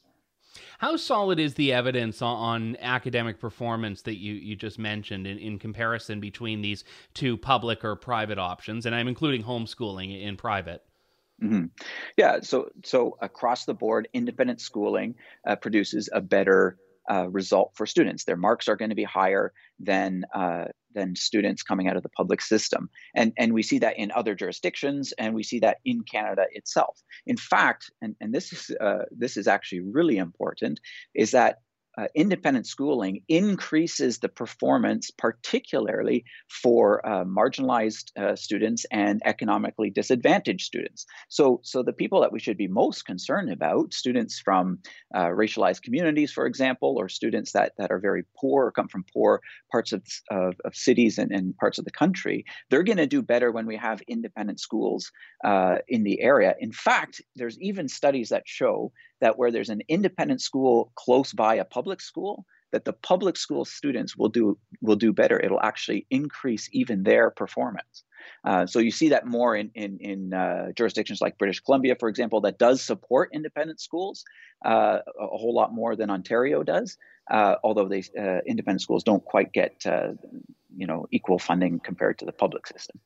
How 0.80 0.96
solid 0.96 1.40
is 1.40 1.56
the 1.56 1.74
evidence 1.74 2.22
on, 2.22 2.78
academic 2.80 3.40
performance 3.40 4.02
that 4.04 4.18
you, 4.18 4.34
you 4.34 4.56
just 4.56 4.80
mentioned 4.80 5.28
in, 5.28 5.38
in 5.38 5.60
comparison 5.60 6.20
between 6.20 6.62
these 6.62 6.84
two 7.14 7.38
public 7.38 7.84
or 7.84 7.96
private 7.96 8.38
options? 8.38 8.86
And 8.86 8.96
I'm 8.96 9.08
including 9.08 9.44
homeschooling 9.44 10.22
in 10.22 10.38
private. 10.38 10.84
Mm-hmm. 11.44 11.66
Yeah, 12.18 12.40
so 12.42 12.70
so 12.84 13.18
across 13.22 13.66
the 13.66 13.74
board, 13.74 14.08
independent 14.14 14.60
schooling 14.60 15.16
uh, 15.48 15.56
produces 15.56 16.10
a 16.12 16.22
better 16.22 16.78
uh, 17.10 17.30
result 17.30 17.72
for 17.76 17.86
students. 17.86 18.24
Their 18.24 18.38
marks 18.38 18.68
are 18.68 18.76
going 18.76 18.90
to 18.90 18.96
be 18.96 19.04
higher 19.04 19.54
than 19.80 20.26
uh, 20.34 20.66
than 20.94 21.16
students 21.16 21.62
coming 21.62 21.88
out 21.88 21.96
of 21.96 22.04
the 22.04 22.10
public 22.10 22.42
system, 22.42 22.90
and 23.16 23.34
and 23.38 23.54
we 23.54 23.62
see 23.62 23.80
that 23.80 24.00
in 24.00 24.12
other 24.12 24.34
jurisdictions, 24.34 25.14
and 25.18 25.36
we 25.36 25.44
see 25.44 25.60
that 25.60 25.78
in 25.86 26.02
Canada 26.02 26.46
itself. 26.52 27.00
In 27.26 27.38
fact, 27.38 27.92
and 28.02 28.16
and 28.20 28.34
this 28.34 28.52
is 28.52 28.76
uh, 28.82 29.04
this 29.12 29.38
is 29.38 29.48
actually 29.48 29.82
really 29.82 30.18
important, 30.18 30.80
is 31.14 31.32
that 31.32 31.60
uh, 31.98 32.08
independent 32.16 32.68
schooling 32.68 33.22
increases 33.28 34.20
the 34.20 34.30
performance, 34.30 35.12
particularly 35.12 36.24
for 36.50 37.06
uh, 37.06 37.24
marginalized 37.24 38.16
uh, 38.18 38.36
students 38.36 38.86
and 38.92 39.22
economically 39.26 39.90
disadvantaged 39.90 40.66
students. 40.66 41.06
So, 41.30 41.60
so 41.64 41.84
the 41.84 41.94
people 41.94 42.22
that 42.22 42.32
we 42.32 42.40
should 42.40 42.58
be 42.58 42.68
most 42.68 43.06
concerned 43.06 43.52
about, 43.52 43.94
students 43.94 44.40
from 44.40 44.80
uh, 45.16 45.28
racialized 45.28 45.82
communities, 45.82 46.32
for 46.32 46.46
example, 46.46 46.96
or 46.98 47.10
students 47.10 47.52
that, 47.54 47.74
that 47.78 47.92
are 47.92 48.00
very 48.00 48.24
poor 48.38 48.68
or 48.68 48.72
come 48.72 48.88
from 48.88 49.06
poor 49.12 49.42
parts 49.72 49.92
of, 49.92 50.04
of, 50.30 50.56
of 50.66 50.76
cities 50.76 51.18
and, 51.18 51.32
and, 51.32 51.58
parts 51.58 51.80
of 51.80 51.86
the 51.86 51.92
country, 51.92 52.46
they're 52.70 52.84
going 52.84 52.98
to 52.98 53.08
do 53.08 53.22
better 53.22 53.52
when 53.52 53.66
we 53.66 53.76
have 53.76 54.02
independent 54.08 54.60
schools 54.60 55.12
uh, 55.44 55.78
in 55.88 56.04
the 56.04 56.22
area. 56.22 56.54
In 56.60 56.72
fact, 56.72 57.22
there's 57.36 57.60
even 57.60 57.88
studies 57.88 58.30
that 58.30 58.44
show 58.46 58.92
that 59.22 59.38
where 59.38 59.52
there's 59.52 59.70
an 59.70 59.82
independent 59.88 60.42
school 60.42 60.92
close 60.96 61.34
by 61.34 61.56
a 61.56 61.66
public 61.66 62.02
school, 62.02 62.46
that 62.72 62.86
the 62.86 62.94
public 62.94 63.38
school 63.38 63.66
students 63.66 64.16
will 64.18 64.30
do 64.30 64.58
will 64.82 64.96
do 64.96 65.14
better. 65.14 65.40
It'll 65.40 65.62
actually 65.62 66.06
increase 66.10 66.70
even 66.72 67.04
their 67.04 67.30
performance. 67.30 68.04
Uh, 68.44 68.66
so 68.66 68.80
you 68.80 68.92
see 68.92 69.10
that 69.10 69.26
more 69.26 69.56
in 69.56 69.72
in, 69.74 69.98
in 70.00 70.34
uh, 70.34 70.72
jurisdictions 70.76 71.22
like 71.22 71.38
British 71.38 71.60
Columbia, 71.60 71.96
for 72.00 72.10
example, 72.10 72.42
that 72.42 72.58
does 72.58 72.82
support 72.82 73.30
independent 73.34 73.80
schools 73.80 74.24
uh, 74.66 75.00
a 75.20 75.38
whole 75.38 75.54
lot 75.54 75.74
more 75.74 75.96
than 75.96 76.10
Ontario 76.10 76.64
does. 76.64 76.98
Uh, 77.30 77.56
although 77.64 77.88
they 77.88 78.04
uh, 78.20 78.40
independent 78.46 78.82
schools 78.82 79.04
don't 79.04 79.24
quite 79.24 79.52
get 79.52 79.86
uh, 79.86 80.14
you 80.76 80.88
know 80.88 81.08
equal 81.12 81.40
funding 81.40 81.80
compared 81.80 82.18
to 82.20 82.26
the 82.26 82.32
public 82.32 82.68
system. 82.68 83.00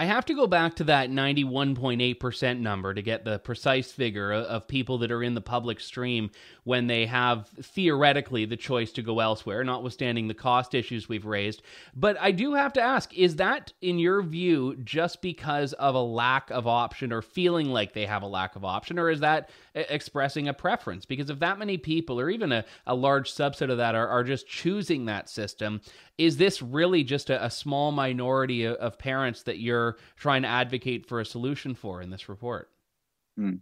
I 0.00 0.06
have 0.06 0.24
to 0.24 0.34
go 0.34 0.46
back 0.46 0.76
to 0.76 0.84
that 0.84 1.10
91.8% 1.10 2.60
number 2.60 2.94
to 2.94 3.02
get 3.02 3.26
the 3.26 3.38
precise 3.38 3.92
figure 3.92 4.32
of 4.32 4.66
people 4.66 4.96
that 4.96 5.10
are 5.10 5.22
in 5.22 5.34
the 5.34 5.42
public 5.42 5.78
stream 5.78 6.30
when 6.64 6.86
they 6.86 7.04
have 7.04 7.48
theoretically 7.48 8.46
the 8.46 8.56
choice 8.56 8.92
to 8.92 9.02
go 9.02 9.20
elsewhere, 9.20 9.62
notwithstanding 9.62 10.26
the 10.26 10.32
cost 10.32 10.74
issues 10.74 11.06
we've 11.06 11.26
raised. 11.26 11.60
But 11.94 12.16
I 12.18 12.30
do 12.30 12.54
have 12.54 12.72
to 12.74 12.80
ask 12.80 13.12
is 13.12 13.36
that, 13.36 13.74
in 13.82 13.98
your 13.98 14.22
view, 14.22 14.74
just 14.82 15.20
because 15.20 15.74
of 15.74 15.94
a 15.94 16.02
lack 16.02 16.48
of 16.50 16.66
option 16.66 17.12
or 17.12 17.20
feeling 17.20 17.68
like 17.68 17.92
they 17.92 18.06
have 18.06 18.22
a 18.22 18.26
lack 18.26 18.56
of 18.56 18.64
option, 18.64 18.98
or 18.98 19.10
is 19.10 19.20
that 19.20 19.50
expressing 19.74 20.48
a 20.48 20.54
preference? 20.54 21.04
Because 21.04 21.30
if 21.30 21.38
that 21.40 21.58
many 21.58 21.78
people, 21.78 22.20
or 22.20 22.30
even 22.30 22.52
a, 22.52 22.64
a 22.86 22.94
large 22.94 23.32
subset 23.32 23.70
of 23.70 23.78
that, 23.78 23.94
are, 23.94 24.08
are 24.08 24.24
just 24.24 24.46
choosing 24.46 25.06
that 25.06 25.28
system, 25.28 25.80
is 26.18 26.36
this 26.36 26.62
really 26.62 27.04
just 27.04 27.30
a, 27.30 27.44
a 27.44 27.50
small 27.50 27.92
minority 27.92 28.64
of, 28.64 28.76
of, 28.76 28.98
parents 28.98 29.42
that 29.44 29.58
you're 29.58 29.96
trying 30.16 30.42
to 30.42 30.48
advocate 30.48 31.06
for 31.06 31.20
a 31.20 31.24
solution 31.24 31.74
for 31.74 32.02
in 32.02 32.10
this 32.10 32.28
report? 32.28 32.70
Mm. 33.38 33.60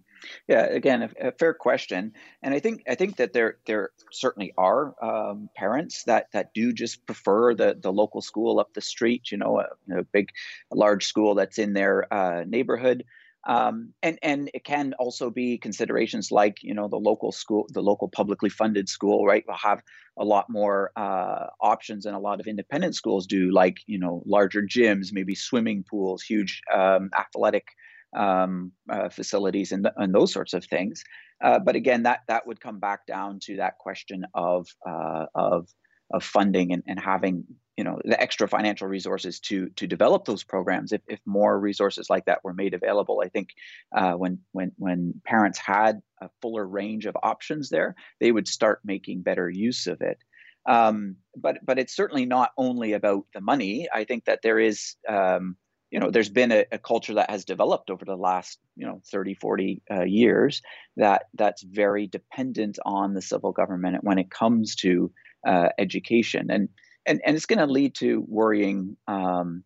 Yeah, 0.49 0.65
again, 0.65 1.03
a, 1.03 1.29
a, 1.29 1.33
fair 1.33 1.55
question, 1.55 2.13
and 2.43 2.53
I 2.53 2.59
think 2.59 2.83
I 2.89 2.97
think 2.97 3.17
that 3.17 3.33
there 3.33 3.59
there 3.67 3.91
certainly 4.11 4.53
are 4.59 4.95
um, 5.01 5.49
parents 5.55 6.05
that 6.05 6.27
that 6.33 6.53
do 6.55 6.73
just 6.73 7.07
prefer 7.07 7.55
the 7.55 7.79
the 7.81 7.93
local 7.93 8.21
school 8.21 8.59
up 8.59 8.73
the 8.75 8.81
street. 8.81 9.31
You 9.31 9.39
know, 9.39 9.61
a, 9.61 10.01
a 10.01 10.03
big, 10.03 10.31
a 10.73 10.77
large 10.77 11.07
school 11.07 11.37
that's 11.37 11.59
in 11.59 11.75
their 11.75 12.13
uh, 12.13 12.45
neighborhood. 12.45 13.05
Um, 13.47 13.95
and 14.03 14.19
and 14.23 14.51
it 14.53 14.65
can 14.65 14.95
also 14.99 15.31
be 15.31 15.59
considerations 15.59 16.31
like 16.31 16.59
you 16.63 16.75
know 16.75 16.89
the 16.89 16.97
local 16.97 17.33
school, 17.33 17.67
the 17.73 17.83
local 17.83 18.09
publicly 18.09 18.51
funded 18.51 18.89
school, 18.89 19.25
right, 19.25 19.45
will 19.47 19.57
have 19.57 19.83
a 20.19 20.25
lot 20.25 20.47
more 20.51 20.91
uh, 20.97 21.47
options 21.61 22.05
than 22.05 22.15
a 22.15 22.21
lot 22.21 22.41
of 22.41 22.47
independent 22.47 22.95
schools 22.95 23.27
do, 23.27 23.51
like 23.53 23.79
you 23.87 23.99
know 23.99 24.23
larger 24.27 24.63
gyms, 24.63 25.13
maybe 25.13 25.35
swimming 25.35 25.85
pools, 25.89 26.23
huge 26.23 26.61
um, 26.75 27.11
athletic 27.17 27.69
um, 28.17 28.73
uh, 28.91 29.09
facilities, 29.09 29.73
and, 29.73 29.89
and 29.97 30.15
those 30.15 30.33
sorts 30.33 30.53
of 30.53 30.65
things. 30.65 31.05
Uh, 31.43 31.59
but 31.59 31.77
again, 31.77 32.03
that 32.03 32.21
that 32.27 32.47
would 32.47 32.61
come 32.61 32.81
back 32.81 33.07
down 33.07 33.39
to 33.41 33.57
that 33.57 33.79
question 33.79 34.25
of 34.35 34.67
uh, 34.87 35.27
of 35.35 35.69
of 36.13 36.25
funding 36.25 36.73
and, 36.73 36.83
and 36.87 36.99
having 36.99 37.45
you 37.79 37.85
know 37.85 38.01
the 38.05 38.21
extra 38.21 38.49
financial 38.49 38.89
resources 38.89 39.39
to 39.39 39.69
to 39.77 39.87
develop 39.87 40.25
those 40.25 40.43
programs 40.43 40.93
if, 40.93 41.01
if 41.07 41.21
more 41.25 41.59
resources 41.59 42.11
like 42.11 42.25
that 42.25 42.43
were 42.43 42.53
made 42.53 42.75
available. 42.75 43.23
I 43.25 43.29
think 43.29 43.51
uh, 43.97 44.15
when 44.15 44.41
when 44.51 44.73
when 44.79 45.15
parents 45.25 45.61
had 45.61 46.03
a 46.21 46.29
fuller 46.43 46.67
range 46.67 47.07
of 47.07 47.17
options 47.23 47.69
there 47.69 47.95
they 48.19 48.33
would 48.33 48.49
start 48.49 48.81
making 48.85 49.23
better 49.23 49.49
use 49.49 49.87
of 49.87 50.01
it. 50.01 50.19
Um, 50.67 51.17
but 51.37 51.59
but 51.65 51.79
it's 51.79 51.95
certainly 51.95 52.27
not 52.27 52.51
only 52.59 52.95
about 52.95 53.27
the 53.33 53.41
money. 53.41 53.89
I 53.95 54.03
think 54.03 54.25
that 54.25 54.41
there 54.43 54.59
is 54.59 54.97
um, 55.09 55.57
you 55.93 56.01
know 56.01 56.11
there's 56.11 56.31
been 56.31 56.51
a, 56.51 56.65
a, 56.73 56.79
culture 56.79 57.15
that 57.15 57.31
has 57.31 57.45
developed 57.45 57.91
over 57.91 58.05
the 58.05 58.17
last 58.17 58.59
you 58.75 58.87
know 58.87 59.01
30 59.13 59.35
40 59.35 59.83
uh, 59.89 60.03
years 60.03 60.63
that 60.97 61.27
that's 61.35 61.63
very 61.63 62.09
dependent 62.09 62.81
on 62.85 63.15
the 63.15 63.23
civil 63.23 63.53
government 63.53 64.03
when 64.03 64.19
it 64.19 64.33
comes 64.33 64.75
to 64.77 65.13
uh, 65.47 65.69
education. 65.79 66.51
And 66.51 66.69
and 67.09 67.21
and 67.25 67.37
it's 67.37 67.47
going 67.47 67.59
to 67.59 67.67
lead 67.67 67.95
to 67.97 68.25
worrying 68.29 68.97
um, 69.09 69.65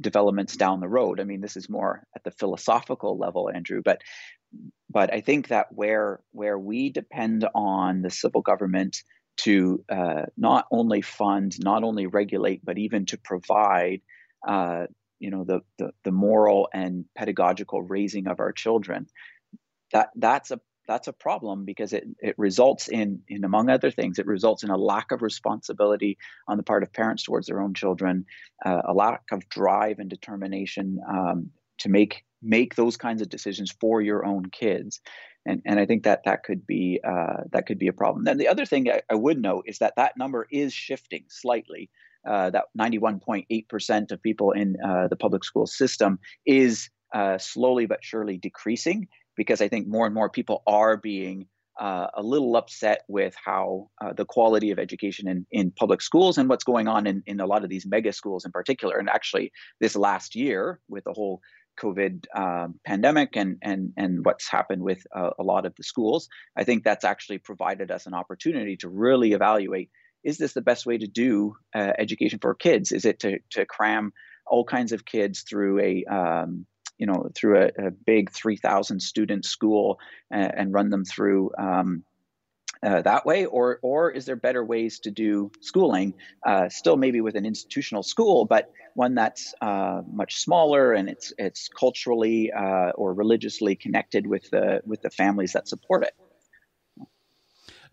developments 0.00 0.56
down 0.56 0.80
the 0.80 0.88
road. 0.88 1.20
I 1.20 1.24
mean, 1.24 1.40
this 1.40 1.56
is 1.56 1.68
more 1.68 2.06
at 2.14 2.24
the 2.24 2.30
philosophical 2.30 3.18
level, 3.18 3.50
Andrew, 3.50 3.82
but 3.84 4.02
but 4.90 5.12
I 5.12 5.20
think 5.20 5.48
that 5.48 5.72
where 5.72 6.20
where 6.32 6.58
we 6.58 6.90
depend 6.90 7.46
on 7.54 8.02
the 8.02 8.10
civil 8.10 8.42
government 8.42 9.02
to 9.38 9.84
uh, 9.88 10.26
not 10.36 10.66
only 10.70 11.02
fund, 11.02 11.56
not 11.58 11.82
only 11.82 12.06
regulate, 12.06 12.64
but 12.64 12.78
even 12.78 13.04
to 13.06 13.18
provide, 13.18 14.00
uh, 14.46 14.86
you 15.18 15.30
know, 15.30 15.44
the, 15.44 15.60
the 15.78 15.90
the 16.04 16.12
moral 16.12 16.68
and 16.72 17.04
pedagogical 17.16 17.82
raising 17.82 18.28
of 18.28 18.38
our 18.40 18.52
children. 18.52 19.06
That 19.92 20.10
that's 20.14 20.50
a 20.50 20.60
that's 20.86 21.08
a 21.08 21.12
problem 21.12 21.64
because 21.64 21.92
it, 21.92 22.04
it 22.20 22.34
results 22.38 22.88
in, 22.88 23.22
in, 23.28 23.44
among 23.44 23.70
other 23.70 23.90
things, 23.90 24.18
it 24.18 24.26
results 24.26 24.62
in 24.62 24.70
a 24.70 24.76
lack 24.76 25.12
of 25.12 25.22
responsibility 25.22 26.18
on 26.46 26.56
the 26.56 26.62
part 26.62 26.82
of 26.82 26.92
parents 26.92 27.22
towards 27.22 27.46
their 27.46 27.60
own 27.60 27.74
children, 27.74 28.26
uh, 28.64 28.82
a 28.84 28.92
lack 28.92 29.22
of 29.32 29.48
drive 29.48 29.98
and 29.98 30.10
determination 30.10 31.00
um, 31.08 31.50
to 31.78 31.88
make 31.88 32.24
make 32.42 32.74
those 32.74 32.98
kinds 32.98 33.22
of 33.22 33.30
decisions 33.30 33.74
for 33.80 34.02
your 34.02 34.24
own 34.24 34.50
kids. 34.50 35.00
And, 35.46 35.62
and 35.64 35.80
I 35.80 35.86
think 35.86 36.04
that 36.04 36.24
that 36.24 36.42
could 36.42 36.66
be 36.66 37.00
uh, 37.02 37.44
that 37.52 37.66
could 37.66 37.78
be 37.78 37.88
a 37.88 37.92
problem. 37.92 38.24
Then 38.24 38.38
the 38.38 38.48
other 38.48 38.66
thing 38.66 38.88
I, 38.90 39.00
I, 39.10 39.14
would 39.14 39.40
note 39.40 39.64
is 39.66 39.78
that 39.78 39.94
that 39.96 40.16
number 40.16 40.46
is 40.50 40.72
shifting 40.72 41.24
slightly. 41.28 41.90
Uh, 42.26 42.48
that 42.48 42.64
91.8% 42.78 44.10
of 44.10 44.22
people 44.22 44.52
in 44.52 44.76
uh, 44.82 45.08
the 45.08 45.16
public 45.16 45.44
school 45.44 45.66
system 45.66 46.18
is 46.46 46.88
uh, 47.12 47.36
slowly 47.36 47.84
but 47.84 48.02
surely 48.02 48.38
decreasing 48.38 49.06
because 49.36 49.60
I 49.60 49.68
think 49.68 49.86
more 49.86 50.06
and 50.06 50.14
more 50.14 50.30
people 50.30 50.62
are 50.66 50.96
being 50.96 51.46
uh, 51.78 52.06
a 52.14 52.22
little 52.22 52.56
upset 52.56 53.02
with 53.08 53.34
how 53.42 53.90
uh, 54.00 54.12
the 54.12 54.24
quality 54.24 54.70
of 54.70 54.78
education 54.78 55.26
in, 55.26 55.46
in 55.50 55.72
public 55.72 56.00
schools 56.00 56.38
and 56.38 56.48
what's 56.48 56.64
going 56.64 56.86
on 56.86 57.06
in, 57.06 57.22
in 57.26 57.40
a 57.40 57.46
lot 57.46 57.64
of 57.64 57.70
these 57.70 57.86
mega 57.86 58.12
schools 58.12 58.44
in 58.44 58.52
particular. 58.52 58.96
And 58.96 59.08
actually, 59.08 59.52
this 59.80 59.96
last 59.96 60.36
year 60.36 60.78
with 60.88 61.04
the 61.04 61.12
whole 61.12 61.40
COVID 61.80 62.26
um, 62.36 62.78
pandemic 62.86 63.36
and 63.36 63.58
and 63.60 63.92
and 63.96 64.24
what's 64.24 64.48
happened 64.48 64.82
with 64.82 65.04
uh, 65.14 65.30
a 65.38 65.42
lot 65.42 65.66
of 65.66 65.74
the 65.74 65.82
schools, 65.82 66.28
I 66.56 66.62
think 66.64 66.84
that's 66.84 67.04
actually 67.04 67.38
provided 67.38 67.90
us 67.90 68.06
an 68.06 68.14
opportunity 68.14 68.76
to 68.78 68.88
really 68.88 69.32
evaluate: 69.32 69.90
is 70.22 70.38
this 70.38 70.52
the 70.52 70.62
best 70.62 70.86
way 70.86 70.98
to 70.98 71.08
do 71.08 71.56
uh, 71.74 71.92
education 71.98 72.38
for 72.40 72.54
kids? 72.54 72.92
Is 72.92 73.04
it 73.04 73.18
to 73.20 73.38
to 73.50 73.66
cram 73.66 74.12
all 74.46 74.64
kinds 74.64 74.92
of 74.92 75.04
kids 75.04 75.42
through 75.42 75.80
a 75.80 76.04
um, 76.04 76.66
you 76.98 77.06
know 77.06 77.30
through 77.34 77.62
a, 77.62 77.86
a 77.86 77.90
big 77.90 78.30
3,000 78.30 79.00
student 79.00 79.44
school 79.44 79.98
and, 80.30 80.52
and, 80.56 80.72
run 80.72 80.90
them 80.90 81.04
through 81.04 81.50
um, 81.58 82.04
uh, 82.84 83.00
that 83.02 83.24
way, 83.24 83.46
or 83.46 83.78
or 83.82 84.10
is 84.10 84.26
there 84.26 84.36
better 84.36 84.62
ways 84.62 85.00
to 85.00 85.10
do 85.10 85.50
schooling? 85.60 86.14
Uh, 86.46 86.68
still, 86.68 86.96
maybe 86.96 87.20
with 87.20 87.34
an 87.34 87.46
institutional 87.46 88.02
school, 88.02 88.44
but 88.44 88.70
one 88.94 89.14
that's 89.14 89.54
uh, 89.60 90.02
much 90.12 90.36
smaller 90.36 90.92
and 90.92 91.08
it's 91.08 91.32
it's 91.38 91.68
culturally 91.68 92.52
uh, 92.52 92.90
or 92.90 93.14
religiously 93.14 93.74
connected 93.74 94.26
with 94.26 94.50
the 94.50 94.82
with 94.84 95.00
the 95.02 95.10
families 95.10 95.52
that 95.52 95.66
support 95.66 96.04
it 96.04 96.14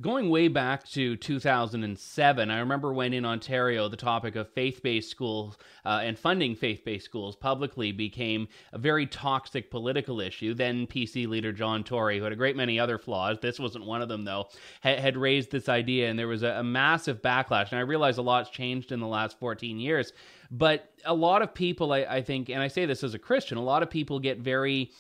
going 0.01 0.29
way 0.29 0.47
back 0.47 0.83
to 0.89 1.15
2007, 1.15 2.51
I 2.51 2.59
remember 2.59 2.91
when 2.91 3.13
in 3.13 3.23
Ontario 3.23 3.87
the 3.87 3.97
topic 3.97 4.35
of 4.35 4.49
faith 4.49 4.81
based 4.81 5.09
schools 5.09 5.57
uh, 5.85 6.01
and 6.03 6.17
funding 6.17 6.55
faith 6.55 6.83
based 6.83 7.05
schools 7.05 7.35
publicly 7.35 7.91
became 7.91 8.47
a 8.73 8.77
very 8.77 9.05
toxic 9.05 9.69
political 9.69 10.19
issue. 10.19 10.53
Then 10.53 10.87
PC 10.87 11.27
leader 11.27 11.51
John 11.51 11.83
Tory, 11.83 12.17
who 12.17 12.23
had 12.23 12.33
a 12.33 12.37
great 12.37 12.55
many 12.55 12.79
other 12.79 12.97
flaws, 12.97 13.37
this 13.41 13.59
wasn't 13.59 13.85
one 13.85 14.01
of 14.01 14.09
them 14.09 14.25
though, 14.25 14.47
had, 14.81 14.99
had 14.99 15.17
raised 15.17 15.51
this 15.51 15.69
idea, 15.69 16.09
and 16.09 16.17
there 16.17 16.27
was 16.27 16.43
a, 16.43 16.49
a 16.49 16.63
massive 16.63 17.21
backlash. 17.21 17.71
And 17.71 17.79
I 17.79 17.83
realize 17.83 18.17
a 18.17 18.23
lot's 18.23 18.49
changed 18.49 18.91
in 18.91 18.99
the 18.99 19.07
last 19.07 19.39
14 19.39 19.79
years, 19.79 20.13
but 20.49 20.91
a 21.05 21.13
lot 21.13 21.41
of 21.41 21.53
people, 21.53 21.93
I, 21.93 21.99
I 21.99 22.21
think, 22.21 22.49
and 22.49 22.61
I 22.61 22.67
say 22.67 22.85
this 22.85 23.03
as 23.03 23.13
a 23.13 23.19
Christian, 23.19 23.57
a 23.57 23.63
lot 23.63 23.83
of 23.83 23.89
people 23.89 24.19
get 24.19 24.39
very, 24.39 24.91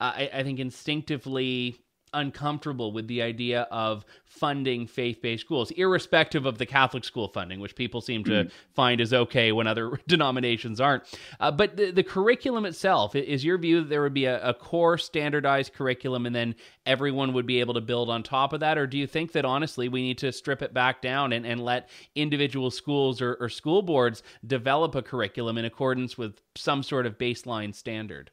uh, 0.00 0.12
I, 0.16 0.30
I 0.34 0.42
think, 0.42 0.58
instinctively 0.58 1.80
uncomfortable 2.12 2.92
with 2.92 3.06
the 3.08 3.22
idea 3.22 3.62
of 3.70 4.04
funding 4.24 4.86
faith-based 4.86 5.44
schools 5.44 5.70
irrespective 5.72 6.46
of 6.46 6.58
the 6.58 6.66
catholic 6.66 7.04
school 7.04 7.28
funding 7.28 7.60
which 7.60 7.74
people 7.74 8.00
seem 8.00 8.22
to 8.24 8.44
mm. 8.44 8.50
find 8.74 9.00
is 9.00 9.12
okay 9.12 9.52
when 9.52 9.66
other 9.66 10.00
denominations 10.08 10.80
aren't. 10.80 11.04
Uh, 11.40 11.50
but 11.50 11.76
the, 11.76 11.90
the, 11.90 12.02
curriculum 12.02 12.64
itself 12.64 13.14
is 13.14 13.44
your 13.44 13.58
view 13.58 13.80
that 13.80 13.88
there 13.88 14.02
would 14.02 14.14
be 14.14 14.24
a, 14.24 14.42
a, 14.42 14.54
core 14.54 14.96
standardized 14.96 15.74
curriculum 15.74 16.26
and 16.26 16.34
then 16.34 16.54
everyone 16.86 17.32
would 17.32 17.46
be 17.46 17.60
able 17.60 17.74
to 17.74 17.80
build 17.80 18.08
on 18.08 18.22
top 18.22 18.52
of 18.52 18.60
that? 18.60 18.78
Or 18.78 18.86
do 18.86 18.96
you 18.96 19.06
think 19.06 19.32
that 19.32 19.44
honestly 19.44 19.88
we 19.88 20.02
need 20.02 20.18
to 20.18 20.32
strip 20.32 20.62
it 20.62 20.72
back 20.72 21.02
down 21.02 21.32
and, 21.32 21.46
and 21.46 21.62
let 21.62 21.88
individual 22.14 22.70
schools 22.70 23.20
or, 23.20 23.34
or 23.40 23.48
school 23.48 23.82
boards 23.82 24.22
develop 24.46 24.94
a 24.94 25.02
curriculum 25.02 25.58
in 25.58 25.64
accordance 25.64 26.16
with 26.16 26.40
some 26.56 26.82
sort 26.82 27.06
of 27.06 27.18
baseline 27.18 27.74
standard 27.74 28.30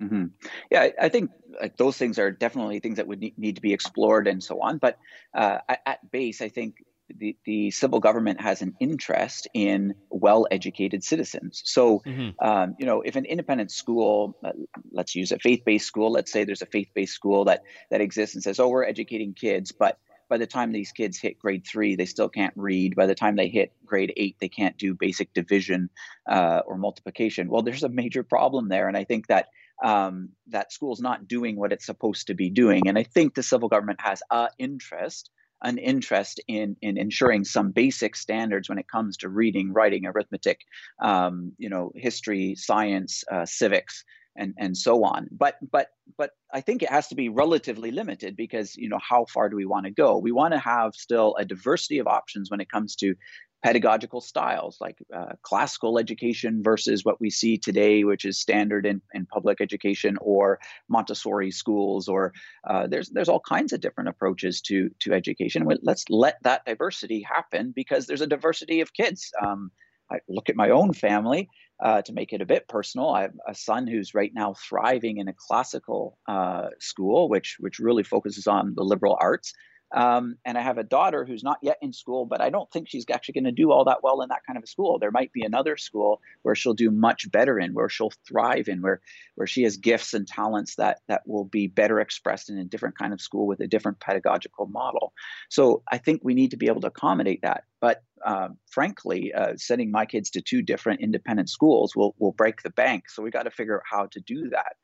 Mm-hmm. 0.00 0.26
Yeah, 0.70 0.82
I, 0.82 0.92
I 1.02 1.08
think 1.08 1.30
like, 1.60 1.76
those 1.76 1.96
things 1.96 2.18
are 2.18 2.30
definitely 2.30 2.80
things 2.80 2.96
that 2.96 3.06
would 3.06 3.20
need, 3.20 3.38
need 3.38 3.56
to 3.56 3.62
be 3.62 3.72
explored 3.72 4.26
and 4.28 4.42
so 4.42 4.60
on. 4.60 4.78
But 4.78 4.98
uh, 5.34 5.58
at, 5.86 6.10
base, 6.10 6.40
I 6.40 6.48
think 6.48 6.84
the, 7.16 7.36
the 7.44 7.70
civil 7.70 8.00
government 8.00 8.40
has 8.40 8.62
an 8.62 8.74
interest 8.80 9.48
in 9.54 9.94
well-educated 10.10 11.02
citizens. 11.02 11.62
So, 11.64 12.00
mm-hmm. 12.06 12.46
um, 12.46 12.76
you 12.78 12.86
know, 12.86 13.00
if 13.00 13.16
an 13.16 13.24
independent 13.24 13.70
school, 13.72 14.36
uh, 14.44 14.52
let's 14.92 15.14
use 15.14 15.32
a 15.32 15.38
faith-based 15.38 15.86
school, 15.86 16.12
let's 16.12 16.30
say 16.30 16.44
there's 16.44 16.62
a 16.62 16.66
faith-based 16.66 17.14
school 17.14 17.46
that 17.46 17.62
that 17.90 18.00
exists 18.00 18.34
and 18.34 18.44
says, 18.44 18.60
"Oh, 18.60 18.68
we're 18.68 18.84
educating 18.84 19.32
kids," 19.34 19.72
but 19.72 19.98
by 20.28 20.36
the 20.36 20.46
time 20.46 20.72
these 20.72 20.92
kids 20.92 21.18
hit 21.18 21.38
grade 21.38 21.66
three, 21.66 21.96
they 21.96 22.04
still 22.04 22.28
can't 22.28 22.52
read. 22.56 22.94
By 22.94 23.06
the 23.06 23.14
time 23.14 23.36
they 23.36 23.48
hit 23.48 23.72
grade 23.86 24.12
eight, 24.16 24.36
they 24.38 24.50
can't 24.50 24.76
do 24.76 24.94
basic 24.94 25.32
division 25.32 25.88
uh, 26.28 26.60
or 26.66 26.76
multiplication. 26.76 27.48
Well, 27.48 27.62
there's 27.62 27.82
a 27.82 27.88
major 27.88 28.22
problem 28.22 28.68
there, 28.68 28.88
and 28.88 28.96
I 28.96 29.04
think 29.04 29.28
that 29.28 29.46
um, 29.84 30.30
that 30.48 30.72
school's 30.72 31.00
not 31.00 31.28
doing 31.28 31.56
what 31.56 31.72
it's 31.72 31.86
supposed 31.86 32.26
to 32.28 32.34
be 32.34 32.50
doing. 32.50 32.88
And 32.88 32.98
I 32.98 33.04
think 33.04 33.34
the 33.34 33.42
civil 33.42 33.68
government 33.68 34.00
has 34.00 34.22
a 34.30 34.48
interest 34.58 35.30
an 35.62 35.78
interest 35.78 36.40
in 36.46 36.76
in 36.82 36.96
ensuring 36.96 37.44
some 37.44 37.72
basic 37.72 38.16
standards 38.16 38.68
when 38.68 38.78
it 38.78 38.86
comes 38.88 39.16
to 39.18 39.28
reading, 39.28 39.72
writing, 39.72 40.06
arithmetic, 40.06 40.60
um, 41.02 41.52
you 41.58 41.68
know, 41.68 41.90
history, 41.94 42.54
science, 42.56 43.24
uh, 43.30 43.44
civics, 43.44 44.04
and 44.36 44.54
and 44.58 44.76
so 44.76 45.04
on. 45.04 45.28
But 45.30 45.56
but 45.70 45.88
but 46.16 46.30
I 46.52 46.60
think 46.60 46.82
it 46.82 46.90
has 46.90 47.08
to 47.08 47.16
be 47.16 47.28
relatively 47.28 47.90
limited 47.90 48.36
because 48.36 48.76
you 48.76 48.88
know 48.88 49.00
how 49.06 49.26
far 49.32 49.48
do 49.48 49.56
we 49.56 49.66
want 49.66 49.86
to 49.86 49.90
go? 49.90 50.18
We 50.18 50.32
want 50.32 50.54
to 50.54 50.60
have 50.60 50.94
still 50.94 51.34
a 51.38 51.44
diversity 51.44 51.98
of 51.98 52.06
options 52.06 52.50
when 52.50 52.60
it 52.60 52.70
comes 52.70 52.94
to 52.96 53.14
pedagogical 53.62 54.20
styles 54.20 54.78
like 54.80 54.98
uh, 55.14 55.32
classical 55.42 55.98
education 55.98 56.62
versus 56.62 57.04
what 57.04 57.20
we 57.20 57.28
see 57.28 57.58
today 57.58 58.04
which 58.04 58.24
is 58.24 58.38
standard 58.38 58.86
in, 58.86 59.00
in 59.14 59.26
public 59.26 59.60
education 59.60 60.16
or 60.20 60.60
montessori 60.88 61.50
schools 61.50 62.08
or 62.08 62.32
uh, 62.68 62.86
there's 62.86 63.08
there's 63.10 63.28
all 63.28 63.40
kinds 63.40 63.72
of 63.72 63.80
different 63.80 64.08
approaches 64.08 64.60
to 64.60 64.90
to 65.00 65.12
education 65.12 65.66
let's 65.82 66.04
let 66.08 66.40
that 66.42 66.64
diversity 66.64 67.22
happen 67.22 67.72
because 67.74 68.06
there's 68.06 68.20
a 68.20 68.26
diversity 68.26 68.80
of 68.80 68.92
kids 68.92 69.32
um, 69.42 69.70
I 70.10 70.18
look 70.28 70.48
at 70.48 70.56
my 70.56 70.70
own 70.70 70.92
family 70.92 71.50
uh, 71.82 72.02
to 72.02 72.12
make 72.12 72.32
it 72.32 72.40
a 72.40 72.46
bit 72.46 72.68
personal. 72.68 73.10
I 73.10 73.22
have 73.22 73.34
a 73.46 73.54
son 73.54 73.86
who's 73.86 74.14
right 74.14 74.32
now 74.34 74.54
thriving 74.54 75.18
in 75.18 75.28
a 75.28 75.34
classical 75.34 76.18
uh, 76.26 76.68
school, 76.80 77.28
which 77.28 77.56
which 77.60 77.78
really 77.78 78.02
focuses 78.02 78.46
on 78.46 78.74
the 78.74 78.82
liberal 78.82 79.16
arts. 79.20 79.52
Um, 79.90 80.36
and 80.44 80.58
I 80.58 80.62
have 80.62 80.76
a 80.78 80.84
daughter 80.84 81.24
who's 81.24 81.42
not 81.42 81.58
yet 81.62 81.78
in 81.80 81.92
school, 81.92 82.26
but 82.26 82.40
I 82.40 82.50
don't 82.50 82.70
think 82.70 82.88
she's 82.88 83.06
actually 83.10 83.34
going 83.34 83.44
to 83.44 83.52
do 83.52 83.72
all 83.72 83.84
that 83.84 84.02
well 84.02 84.20
in 84.20 84.28
that 84.28 84.44
kind 84.46 84.56
of 84.56 84.64
a 84.64 84.66
school. 84.66 84.98
There 84.98 85.10
might 85.10 85.32
be 85.32 85.42
another 85.42 85.76
school 85.76 86.20
where 86.42 86.54
she'll 86.54 86.74
do 86.74 86.90
much 86.90 87.30
better 87.30 87.58
in, 87.58 87.72
where 87.72 87.88
she'll 87.88 88.12
thrive 88.26 88.68
in, 88.68 88.82
where 88.82 89.00
where 89.34 89.46
she 89.46 89.62
has 89.62 89.76
gifts 89.76 90.14
and 90.14 90.26
talents 90.26 90.76
that 90.76 91.00
that 91.08 91.22
will 91.26 91.44
be 91.44 91.68
better 91.68 92.00
expressed 92.00 92.50
in 92.50 92.58
a 92.58 92.64
different 92.64 92.98
kind 92.98 93.12
of 93.12 93.20
school 93.20 93.46
with 93.46 93.60
a 93.60 93.66
different 93.66 93.98
pedagogical 94.00 94.66
model. 94.66 95.12
So 95.48 95.82
I 95.90 95.98
think 95.98 96.20
we 96.22 96.34
need 96.34 96.50
to 96.50 96.56
be 96.56 96.66
able 96.66 96.82
to 96.82 96.88
accommodate 96.88 97.40
that. 97.42 97.64
But 97.80 98.02
uh, 98.24 98.48
frankly, 98.70 99.32
uh, 99.32 99.52
sending 99.56 99.90
my 99.90 100.04
kids 100.04 100.30
to 100.30 100.42
two 100.42 100.60
different 100.60 101.00
independent 101.00 101.48
schools 101.48 101.96
will 101.96 102.14
will 102.18 102.32
break 102.32 102.62
the 102.62 102.70
bank. 102.70 103.08
So 103.08 103.22
we 103.22 103.30
got 103.30 103.44
to 103.44 103.50
figure 103.50 103.76
out 103.76 103.84
how 103.88 104.06
to 104.06 104.20
do 104.20 104.50
that 104.50 104.76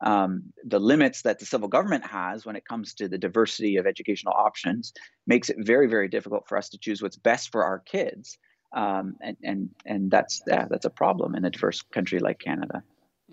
um, 0.00 0.52
the 0.64 0.78
limits 0.78 1.22
that 1.22 1.38
the 1.38 1.46
civil 1.46 1.68
government 1.68 2.06
has 2.06 2.46
when 2.46 2.56
it 2.56 2.64
comes 2.64 2.94
to 2.94 3.08
the 3.08 3.18
diversity 3.18 3.76
of 3.76 3.86
educational 3.86 4.34
options 4.34 4.92
makes 5.26 5.50
it 5.50 5.56
very, 5.58 5.88
very 5.88 6.08
difficult 6.08 6.46
for 6.48 6.56
us 6.56 6.68
to 6.70 6.78
choose 6.78 7.02
what's 7.02 7.16
best 7.16 7.50
for 7.50 7.64
our 7.64 7.80
kids. 7.80 8.38
Um, 8.72 9.16
and 9.22 9.36
and 9.42 9.70
and 9.86 10.10
that's 10.10 10.42
yeah, 10.46 10.66
that's 10.68 10.84
a 10.84 10.90
problem 10.90 11.34
in 11.34 11.44
a 11.44 11.50
diverse 11.50 11.80
country 11.80 12.18
like 12.18 12.38
Canada. 12.38 12.82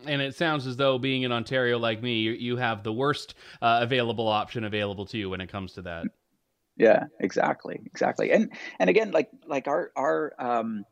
And 0.05 0.21
it 0.21 0.35
sounds 0.35 0.65
as 0.65 0.77
though 0.77 0.97
being 0.97 1.23
in 1.23 1.31
Ontario 1.31 1.77
like 1.77 2.01
me, 2.01 2.19
you, 2.19 2.31
you 2.31 2.57
have 2.57 2.83
the 2.83 2.91
worst 2.91 3.35
uh, 3.61 3.79
available 3.81 4.27
option 4.27 4.63
available 4.63 5.05
to 5.07 5.17
you 5.17 5.29
when 5.29 5.41
it 5.41 5.47
comes 5.47 5.73
to 5.73 5.81
that. 5.83 6.07
Yeah, 6.77 7.05
exactly, 7.19 7.81
exactly. 7.85 8.31
And 8.31 8.51
and 8.79 8.89
again, 8.89 9.11
like 9.11 9.29
like 9.47 9.67
our 9.67 9.91
our 9.95 10.33
um, 10.39 10.83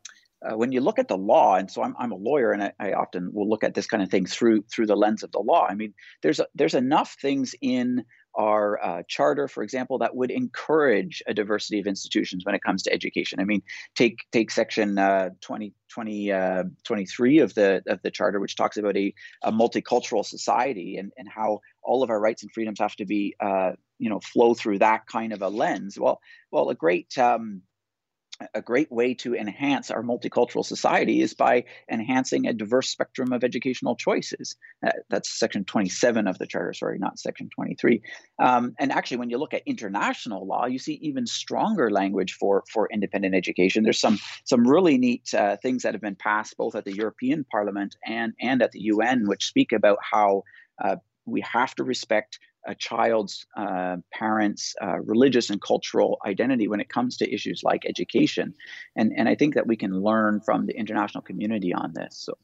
uh, 0.43 0.58
when 0.58 0.71
you 0.71 0.82
look 0.82 0.99
at 0.99 1.08
the 1.08 1.17
law, 1.17 1.56
and 1.56 1.71
so 1.71 1.82
I'm, 1.84 1.95
I'm 1.97 2.12
a 2.12 2.15
lawyer, 2.15 2.51
and 2.51 2.63
I, 2.63 2.73
I, 2.79 2.93
often 2.93 3.32
will 3.34 3.49
look 3.49 3.63
at 3.63 3.73
this 3.73 3.88
kind 3.88 4.03
of 4.03 4.10
thing 4.10 4.25
through 4.25 4.63
through 4.63 4.88
the 4.88 4.95
lens 4.95 5.23
of 5.23 5.32
the 5.32 5.39
law. 5.39 5.65
I 5.69 5.75
mean, 5.75 5.93
there's 6.21 6.39
a, 6.39 6.47
there's 6.56 6.73
enough 6.73 7.15
things 7.21 7.56
in 7.62 8.03
our 8.36 8.84
uh, 8.84 9.03
charter, 9.08 9.47
for 9.47 9.63
example, 9.63 9.99
that 9.99 10.15
would 10.15 10.32
encourage 10.32 11.21
a 11.27 11.34
diversity 11.34 11.79
of 11.79 11.88
institutions 11.88 12.45
when 12.45 12.56
it 12.56 12.63
comes 12.63 12.84
to 12.84 12.93
education. 12.93 13.39
I 13.39 13.45
mean, 13.45 13.62
take 13.95 14.25
take 14.32 14.51
section 14.51 14.97
uh, 14.97 15.29
20, 15.41 15.73
20 15.93 16.32
uh, 16.32 16.63
23 16.84 17.39
of 17.39 17.53
the 17.53 17.84
of 17.88 18.01
the 18.01 18.12
charter, 18.12 18.39
which 18.39 18.56
talks 18.56 18.77
about 18.77 18.97
a, 18.97 19.13
a 19.43 19.51
multicultural 19.51 20.25
society 20.25 20.97
and, 20.97 21.12
and 21.17 21.27
how 21.29 21.60
all 21.84 22.03
of 22.03 22.10
our 22.10 22.19
rights 22.19 22.43
and 22.43 22.51
freedoms 22.51 22.79
have 22.79 22.95
to 22.95 23.06
be, 23.06 23.36
uh, 23.39 23.71
you 23.99 24.10
know, 24.10 24.19
flow 24.19 24.53
through 24.53 24.79
that 24.79 25.06
kind 25.06 25.32
of 25.32 25.41
a 25.41 25.49
lens. 25.49 25.97
Well, 25.99 26.19
well, 26.51 26.69
a 26.69 26.75
great 26.75 27.17
um, 27.17 27.62
a 28.54 28.62
great 28.62 28.91
way 28.91 29.13
to 29.13 29.36
enhance 29.36 29.91
our 29.91 30.02
multicultural 30.02 30.65
society 30.65 31.22
is 31.22 31.34
by 31.34 31.65
enhancing 31.89 32.48
a 32.48 32.54
diverse 32.54 32.89
spectrum 32.89 33.32
of 33.32 33.43
educational 33.43 33.96
choices. 33.96 34.56
Uh, 34.86 34.91
that's 35.10 35.30
section 35.30 35.65
27 35.65 36.28
of 36.28 36.38
the 36.38 36.48
charter, 36.48 36.74
sorry, 36.74 36.98
not 36.98 37.19
section 37.19 37.50
23. 37.54 38.02
Um, 38.39 38.76
and 38.80 38.91
actually, 38.91 39.17
when 39.17 39.30
you 39.30 39.38
look 39.38 39.54
at 39.54 39.62
international 39.65 40.48
law, 40.48 40.65
you 40.65 40.80
see 40.80 40.93
even 41.02 41.28
stronger 41.28 41.91
language 41.91 42.34
for, 42.34 42.63
for 42.72 42.89
independent 42.91 43.36
education. 43.36 43.84
There's 43.84 44.00
some 44.00 44.19
some 44.43 44.67
really 44.67 44.98
neat 44.98 45.34
uh, 45.34 45.58
things 45.58 45.84
that 45.84 45.93
have 45.93 46.02
been 46.02 46.15
passed 46.15 46.58
both 46.58 46.76
at 46.76 46.86
the 46.86 46.96
European 46.96 47.43
Parliament 47.43 47.96
and 48.06 48.34
and 48.39 48.62
at 48.62 48.72
the 48.72 48.82
UN, 48.82 49.28
which 49.28 49.46
speak 49.46 49.72
about 49.72 50.00
how 50.02 50.43
uh, 50.84 50.96
we 51.26 51.41
have 51.41 51.74
to 51.76 51.84
respect 51.84 52.39
a 52.65 52.76
child's 52.76 53.45
uh, 53.58 53.97
parents' 54.12 54.76
uh, 54.82 54.99
religious 54.99 55.49
and 55.49 55.62
cultural 55.62 56.19
identity 56.26 56.67
when 56.67 56.80
it 56.80 56.89
comes 56.89 57.17
to 57.17 57.34
issues 57.34 57.62
like 57.63 57.86
education. 57.86 58.54
And, 58.95 59.12
and 59.15 59.28
I 59.28 59.36
think 59.36 59.56
that 59.56 59.67
we 59.67 59.76
can 59.76 60.02
learn 60.02 60.41
from 60.41 60.65
the 60.65 60.78
international 60.78 61.21
community 61.21 61.73
on 61.73 61.93
this. 61.93 62.17
So. 62.17 62.38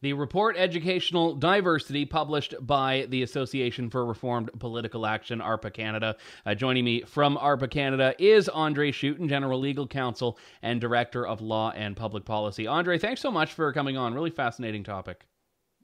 The 0.00 0.12
report 0.12 0.56
Educational 0.56 1.34
Diversity, 1.34 2.04
published 2.04 2.54
by 2.60 3.06
the 3.08 3.24
Association 3.24 3.90
for 3.90 4.06
Reformed 4.06 4.50
Political 4.60 5.04
Action, 5.04 5.40
ARPA 5.40 5.72
Canada. 5.72 6.16
Uh, 6.46 6.54
joining 6.54 6.84
me 6.84 7.02
from 7.02 7.36
ARPA 7.36 7.68
Canada 7.68 8.14
is 8.16 8.48
Andre 8.48 8.92
Schutten, 8.92 9.28
General 9.28 9.58
Legal 9.58 9.88
Counsel 9.88 10.38
and 10.62 10.80
Director 10.80 11.26
of 11.26 11.40
Law 11.40 11.72
and 11.72 11.96
Public 11.96 12.24
Policy. 12.24 12.68
Andre, 12.68 12.96
thanks 12.96 13.20
so 13.20 13.32
much 13.32 13.54
for 13.54 13.72
coming 13.72 13.96
on. 13.96 14.14
Really 14.14 14.30
fascinating 14.30 14.84
topic. 14.84 15.26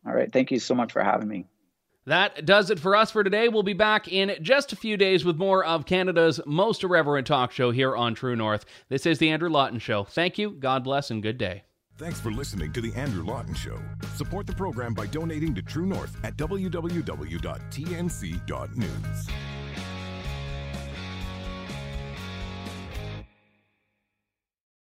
All 0.07 0.15
right. 0.15 0.33
Thank 0.33 0.53
you 0.53 0.61
so 0.61 0.77
much 0.77 0.93
for 0.93 1.03
having 1.03 1.27
me. 1.27 1.47
That 2.07 2.45
does 2.45 2.71
it 2.71 2.79
for 2.79 2.95
us 2.95 3.11
for 3.11 3.25
today. 3.25 3.49
We'll 3.49 3.63
be 3.63 3.73
back 3.73 4.09
in 4.09 4.37
just 4.43 4.73
a 4.73 4.77
few 4.77 4.97
days 4.97 5.25
with 5.25 5.37
more 5.37 5.65
of 5.65 5.87
Canada's 5.87 6.39
most 6.45 6.85
irreverent 6.85 7.27
talk 7.27 7.51
show 7.51 7.71
here 7.71 7.97
on 7.97 8.15
True 8.15 8.37
North. 8.37 8.67
This 8.89 9.07
is 9.07 9.19
The 9.19 9.31
Andrew 9.31 9.49
Lawton 9.49 9.79
Show. 9.79 10.05
Thank 10.05 10.37
you, 10.37 10.51
God 10.51 10.85
bless, 10.85 11.11
and 11.11 11.23
good 11.23 11.39
day. 11.39 11.63
Thanks 11.97 12.21
for 12.21 12.31
listening 12.31 12.73
to 12.73 12.81
The 12.81 12.93
Andrew 12.95 13.25
Lawton 13.25 13.55
Show. 13.55 13.79
Support 14.17 14.47
the 14.47 14.53
program 14.53 14.93
by 14.95 15.07
donating 15.07 15.55
to 15.55 15.63
True 15.63 15.87
North 15.87 16.17
at 16.25 16.37
www.tnc.news. 16.37 16.85